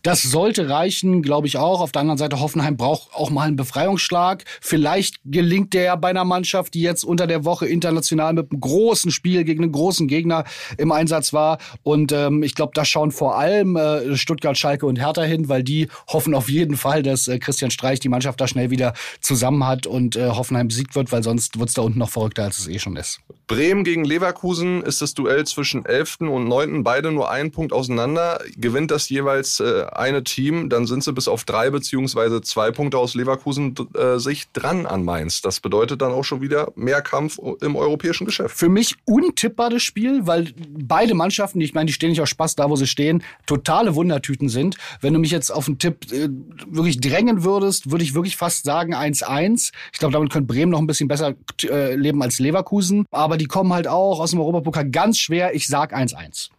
Das 0.02 0.22
sollte 0.22 0.68
reichen, 0.68 1.22
glaube 1.22 1.46
ich 1.46 1.58
auch. 1.58 1.80
Auf 1.80 1.92
der 1.92 2.00
anderen 2.00 2.18
Seite, 2.18 2.40
Hoffenheim 2.40 2.76
braucht 2.76 3.14
auch 3.14 3.30
mal 3.30 3.42
einen 3.42 3.56
Befreiungsschlag. 3.56 4.44
Vielleicht 4.60 5.16
gelingt 5.24 5.74
der 5.74 5.82
ja 5.82 5.96
bei 5.96 6.08
einer 6.08 6.24
Mannschaft, 6.24 6.74
die 6.74 6.80
jetzt 6.80 7.04
unter 7.04 7.26
der 7.26 7.44
Woche 7.44 7.66
international 7.66 8.32
mit 8.32 8.50
einem 8.50 8.60
großen 8.60 9.10
Spiel 9.10 9.44
gegen 9.44 9.62
einen 9.62 9.72
großen 9.72 10.08
Gegner 10.08 10.44
im 10.78 10.92
Einsatz 10.92 11.32
war. 11.32 11.58
Und 11.82 12.12
ähm, 12.12 12.42
ich 12.42 12.54
glaube, 12.54 12.72
da 12.74 12.84
schauen 12.84 13.10
vor 13.10 13.38
allem 13.38 13.76
äh, 13.76 14.16
Stuttgart, 14.16 14.56
Schalke 14.56 14.86
und 14.86 14.96
Hertha 14.96 15.22
hin, 15.22 15.48
weil 15.48 15.62
die 15.62 15.88
hoffen 16.08 16.34
auf 16.34 16.48
jeden 16.48 16.76
Fall, 16.76 17.02
dass 17.02 17.28
äh, 17.28 17.38
Christian 17.38 17.70
Streich 17.70 18.00
die 18.00 18.08
Mannschaft 18.08 18.40
da 18.40 18.48
schnell 18.48 18.70
wieder 18.70 18.94
zusammen 19.20 19.66
hat 19.66 19.86
und 19.86 20.16
äh, 20.16 20.30
Hoffenheim 20.30 20.68
besiegt 20.68 20.94
wird, 20.94 21.12
weil 21.12 21.22
sonst 21.22 21.58
wird's 21.58 21.74
da 21.74 21.82
unten 21.82 21.98
noch 21.98 22.10
verrückter, 22.10 22.44
als 22.44 22.58
es 22.58 22.68
eh 22.68 22.78
schon 22.78 22.96
ist. 22.96 23.20
Bremen 23.46 23.84
gegen 23.84 24.04
Leverkusen 24.04 24.82
ist 24.82 25.02
das 25.02 25.14
Duell 25.14 25.46
zwischen 25.46 25.84
11. 25.84 26.22
und 26.22 26.48
9. 26.48 26.82
beide 26.82 27.12
nur 27.12 27.30
einen 27.30 27.52
Punkt 27.52 27.72
auseinander. 27.72 28.40
Gewinnt 28.56 28.90
das 28.90 29.08
jeweils 29.08 29.60
äh, 29.66 29.86
eine 29.92 30.24
Team, 30.24 30.68
dann 30.68 30.86
sind 30.86 31.02
sie 31.02 31.12
bis 31.12 31.28
auf 31.28 31.44
drei 31.44 31.70
beziehungsweise 31.70 32.40
zwei 32.40 32.70
Punkte 32.70 32.98
aus 32.98 33.14
Leverkusen 33.14 33.74
äh, 33.94 34.18
sich 34.18 34.50
dran 34.52 34.86
an 34.86 35.04
Mainz. 35.04 35.40
Das 35.40 35.60
bedeutet 35.60 36.02
dann 36.02 36.12
auch 36.12 36.24
schon 36.24 36.40
wieder 36.40 36.72
mehr 36.76 37.02
Kampf 37.02 37.38
im 37.60 37.76
europäischen 37.76 38.24
Geschäft. 38.24 38.56
Für 38.56 38.68
mich 38.68 38.96
untippbares 39.04 39.82
Spiel, 39.82 40.26
weil 40.26 40.52
beide 40.56 41.14
Mannschaften, 41.14 41.60
ich 41.60 41.74
meine, 41.74 41.86
die 41.86 41.92
stehen 41.92 42.10
nicht 42.10 42.20
aus 42.20 42.28
Spaß 42.28 42.56
da, 42.56 42.70
wo 42.70 42.76
sie 42.76 42.86
stehen, 42.86 43.22
totale 43.46 43.94
Wundertüten 43.94 44.48
sind. 44.48 44.76
Wenn 45.00 45.12
du 45.12 45.18
mich 45.18 45.30
jetzt 45.30 45.50
auf 45.50 45.66
einen 45.66 45.78
Tipp 45.78 46.12
äh, 46.12 46.28
wirklich 46.66 47.00
drängen 47.00 47.44
würdest, 47.44 47.90
würde 47.90 48.04
ich 48.04 48.14
wirklich 48.14 48.36
fast 48.36 48.64
sagen 48.64 48.94
1-1. 48.94 49.72
Ich 49.92 49.98
glaube, 49.98 50.12
damit 50.12 50.32
könnte 50.32 50.52
Bremen 50.52 50.70
noch 50.70 50.78
ein 50.78 50.86
bisschen 50.86 51.08
besser 51.08 51.34
äh, 51.64 51.94
leben 51.94 52.22
als 52.22 52.38
Leverkusen. 52.38 53.06
Aber 53.10 53.36
die 53.36 53.46
kommen 53.46 53.72
halt 53.72 53.88
auch 53.88 54.20
aus 54.20 54.30
dem 54.30 54.40
Europapokal 54.40 54.88
ganz 54.90 55.18
schwer. 55.18 55.54
Ich 55.54 55.66
sag 55.66 55.94
1-1. 55.94 56.50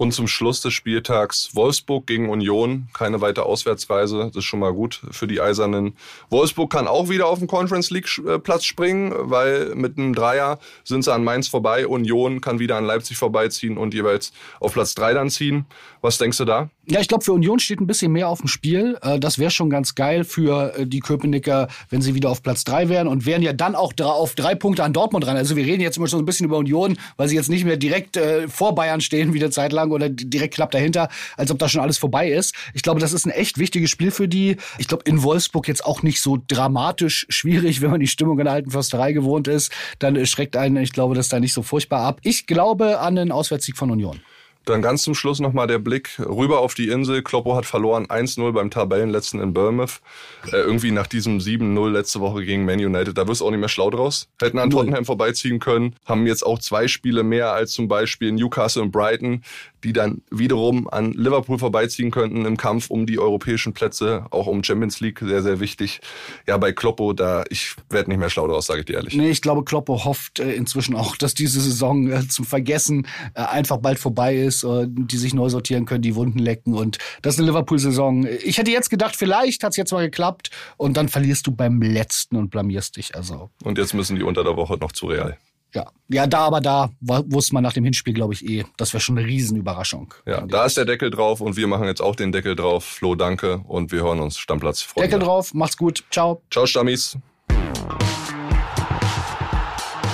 Und 0.00 0.12
zum 0.12 0.28
Schluss 0.28 0.62
des 0.62 0.72
Spieltags 0.72 1.50
Wolfsburg 1.52 2.06
gegen 2.06 2.30
Union. 2.30 2.88
Keine 2.94 3.20
weitere 3.20 3.44
Auswärtsreise. 3.44 4.28
Das 4.28 4.36
ist 4.36 4.44
schon 4.44 4.60
mal 4.60 4.72
gut 4.72 5.02
für 5.10 5.26
die 5.26 5.42
Eisernen. 5.42 5.94
Wolfsburg 6.30 6.72
kann 6.72 6.88
auch 6.88 7.10
wieder 7.10 7.26
auf 7.26 7.38
den 7.38 7.48
Conference 7.48 7.90
League 7.90 8.08
äh, 8.26 8.38
Platz 8.38 8.64
springen, 8.64 9.12
weil 9.14 9.74
mit 9.74 9.98
einem 9.98 10.14
Dreier 10.14 10.58
sind 10.84 11.04
sie 11.04 11.12
an 11.12 11.22
Mainz 11.22 11.48
vorbei. 11.48 11.86
Union 11.86 12.40
kann 12.40 12.58
wieder 12.58 12.78
an 12.78 12.86
Leipzig 12.86 13.18
vorbeiziehen 13.18 13.76
und 13.76 13.92
jeweils 13.92 14.32
auf 14.58 14.72
Platz 14.72 14.94
drei 14.94 15.12
dann 15.12 15.28
ziehen. 15.28 15.66
Was 16.00 16.16
denkst 16.16 16.38
du 16.38 16.46
da? 16.46 16.70
Ja, 16.90 16.98
ich 17.00 17.06
glaube, 17.06 17.22
für 17.22 17.32
Union 17.32 17.60
steht 17.60 17.80
ein 17.80 17.86
bisschen 17.86 18.10
mehr 18.10 18.28
auf 18.28 18.40
dem 18.40 18.48
Spiel. 18.48 18.98
Äh, 19.02 19.20
das 19.20 19.38
wäre 19.38 19.52
schon 19.52 19.70
ganz 19.70 19.94
geil 19.94 20.24
für 20.24 20.74
äh, 20.76 20.86
die 20.88 20.98
Köpenicker, 20.98 21.68
wenn 21.88 22.02
sie 22.02 22.16
wieder 22.16 22.30
auf 22.30 22.42
Platz 22.42 22.64
drei 22.64 22.88
wären 22.88 23.06
und 23.06 23.26
wären 23.26 23.42
ja 23.42 23.52
dann 23.52 23.76
auch 23.76 23.92
auf 24.00 24.34
drei 24.34 24.56
Punkte 24.56 24.82
an 24.82 24.92
Dortmund 24.92 25.24
ran. 25.24 25.36
Also 25.36 25.54
wir 25.54 25.64
reden 25.64 25.82
jetzt 25.82 25.98
immer 25.98 26.08
schon 26.08 26.18
ein 26.18 26.24
bisschen 26.24 26.46
über 26.46 26.58
Union, 26.58 26.98
weil 27.16 27.28
sie 27.28 27.36
jetzt 27.36 27.48
nicht 27.48 27.64
mehr 27.64 27.76
direkt 27.76 28.16
äh, 28.16 28.48
vor 28.48 28.74
Bayern 28.74 29.00
stehen, 29.00 29.34
wieder 29.34 29.52
Zeit 29.52 29.72
lang 29.72 29.92
oder 29.92 30.08
direkt 30.08 30.54
knapp 30.54 30.72
dahinter, 30.72 31.10
als 31.36 31.52
ob 31.52 31.60
da 31.60 31.68
schon 31.68 31.80
alles 31.80 31.96
vorbei 31.96 32.28
ist. 32.28 32.56
Ich 32.74 32.82
glaube, 32.82 32.98
das 32.98 33.12
ist 33.12 33.24
ein 33.24 33.30
echt 33.30 33.58
wichtiges 33.58 33.88
Spiel 33.88 34.10
für 34.10 34.26
die. 34.26 34.56
Ich 34.78 34.88
glaube, 34.88 35.04
in 35.06 35.22
Wolfsburg 35.22 35.68
jetzt 35.68 35.84
auch 35.84 36.02
nicht 36.02 36.20
so 36.20 36.38
dramatisch 36.48 37.24
schwierig, 37.30 37.82
wenn 37.82 37.92
man 37.92 38.00
die 38.00 38.08
Stimmung 38.08 38.36
in 38.40 38.46
der 38.46 38.54
alten 38.54 38.72
Försterei 38.72 39.12
gewohnt 39.12 39.46
ist. 39.46 39.70
Dann 40.00 40.26
schreckt 40.26 40.56
einen, 40.56 40.78
ich 40.78 40.92
glaube, 40.92 41.14
das 41.14 41.28
da 41.28 41.38
nicht 41.38 41.52
so 41.52 41.62
furchtbar 41.62 42.00
ab. 42.00 42.18
Ich 42.24 42.48
glaube 42.48 42.98
an 42.98 43.14
den 43.14 43.30
Auswärtssieg 43.30 43.76
von 43.76 43.92
Union. 43.92 44.20
Dann 44.66 44.82
ganz 44.82 45.02
zum 45.02 45.14
Schluss 45.14 45.40
nochmal 45.40 45.66
der 45.66 45.78
Blick 45.78 46.18
rüber 46.18 46.60
auf 46.60 46.74
die 46.74 46.88
Insel. 46.88 47.22
Kloppo 47.22 47.56
hat 47.56 47.64
verloren 47.66 48.06
1-0 48.06 48.52
beim 48.52 48.70
Tabellenletzten 48.70 49.40
in 49.40 49.54
Bournemouth. 49.54 50.00
Äh, 50.46 50.56
irgendwie 50.56 50.90
nach 50.90 51.06
diesem 51.06 51.38
7-0 51.38 51.90
letzte 51.90 52.20
Woche 52.20 52.44
gegen 52.44 52.66
Man 52.66 52.78
United. 52.78 53.16
Da 53.16 53.26
wirst 53.26 53.40
du 53.40 53.46
auch 53.46 53.50
nicht 53.50 53.60
mehr 53.60 53.68
schlau 53.68 53.90
draus. 53.90 54.28
Hätten 54.40 54.58
an 54.58 54.70
Tottenham 54.70 55.04
vorbeiziehen 55.04 55.60
können. 55.60 55.96
Haben 56.04 56.26
jetzt 56.26 56.44
auch 56.44 56.58
zwei 56.58 56.88
Spiele 56.88 57.22
mehr 57.22 57.52
als 57.52 57.72
zum 57.72 57.88
Beispiel 57.88 58.32
Newcastle 58.32 58.82
und 58.82 58.90
Brighton 58.90 59.42
die 59.84 59.92
dann 59.92 60.22
wiederum 60.30 60.88
an 60.88 61.12
Liverpool 61.12 61.58
vorbeiziehen 61.58 62.10
könnten 62.10 62.44
im 62.44 62.56
Kampf 62.56 62.90
um 62.90 63.06
die 63.06 63.18
europäischen 63.18 63.72
Plätze, 63.72 64.26
auch 64.30 64.46
um 64.46 64.62
Champions 64.62 65.00
League, 65.00 65.20
sehr, 65.20 65.42
sehr 65.42 65.60
wichtig. 65.60 66.00
Ja, 66.46 66.56
bei 66.58 66.72
Kloppo, 66.72 67.12
da, 67.12 67.44
ich 67.50 67.74
werde 67.88 68.10
nicht 68.10 68.18
mehr 68.18 68.30
schlau 68.30 68.46
daraus, 68.46 68.66
sage 68.66 68.80
ich 68.80 68.86
dir 68.86 68.96
ehrlich. 68.96 69.14
Nee, 69.14 69.30
ich 69.30 69.42
glaube, 69.42 69.64
Kloppo 69.64 70.04
hofft 70.04 70.40
äh, 70.40 70.52
inzwischen 70.52 70.94
auch, 70.94 71.16
dass 71.16 71.34
diese 71.34 71.60
Saison 71.60 72.10
äh, 72.10 72.28
zum 72.28 72.44
Vergessen 72.44 73.06
äh, 73.34 73.42
einfach 73.42 73.78
bald 73.78 73.98
vorbei 73.98 74.36
ist, 74.36 74.66
die 74.86 75.16
sich 75.16 75.34
neu 75.34 75.48
sortieren 75.48 75.86
können, 75.86 76.02
die 76.02 76.14
Wunden 76.14 76.38
lecken 76.38 76.74
und 76.74 76.98
das 77.22 77.34
ist 77.34 77.40
eine 77.40 77.48
Liverpool-Saison. 77.48 78.26
Ich 78.44 78.58
hätte 78.58 78.70
jetzt 78.70 78.90
gedacht, 78.90 79.16
vielleicht 79.16 79.64
hat 79.64 79.70
es 79.70 79.76
jetzt 79.76 79.92
mal 79.92 80.04
geklappt 80.04 80.50
und 80.76 80.96
dann 80.96 81.08
verlierst 81.08 81.46
du 81.46 81.52
beim 81.52 81.80
letzten 81.82 82.36
und 82.36 82.50
blamierst 82.50 82.96
dich. 82.96 83.14
Also. 83.14 83.50
Und 83.64 83.78
jetzt 83.78 83.94
müssen 83.94 84.16
die 84.16 84.22
unter 84.22 84.44
der 84.44 84.56
Woche 84.56 84.76
noch 84.78 84.92
zu 84.92 85.06
Real. 85.06 85.38
Ja, 85.74 85.86
ja, 86.08 86.26
da 86.26 86.40
aber 86.40 86.60
da 86.60 86.90
wusste 87.00 87.54
man 87.54 87.62
nach 87.62 87.72
dem 87.72 87.84
Hinspiel, 87.84 88.12
glaube 88.12 88.34
ich, 88.34 88.44
eh. 88.44 88.64
Das 88.76 88.92
wäre 88.92 89.00
schon 89.00 89.16
eine 89.16 89.26
Riesenüberraschung. 89.26 90.12
Ja, 90.26 90.40
da 90.40 90.64
ist 90.64 90.76
der 90.76 90.84
Deckel 90.84 91.10
drauf 91.10 91.40
und 91.40 91.56
wir 91.56 91.66
machen 91.68 91.86
jetzt 91.86 92.00
auch 92.00 92.16
den 92.16 92.32
Deckel 92.32 92.56
drauf. 92.56 92.84
Flo, 92.84 93.14
danke 93.14 93.58
und 93.68 93.92
wir 93.92 94.02
hören 94.02 94.20
uns. 94.20 94.38
Stammplatz. 94.38 94.82
Freunde. 94.82 95.08
Deckel 95.08 95.24
drauf, 95.24 95.54
macht's 95.54 95.76
gut. 95.76 96.04
Ciao. 96.10 96.42
Ciao, 96.50 96.66
Stammis. 96.66 97.16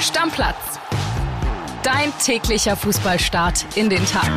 Stammplatz. 0.00 0.78
Dein 1.82 2.12
täglicher 2.22 2.76
Fußballstart 2.76 3.64
in 3.76 3.88
den 3.88 4.04
Tag. 4.04 4.30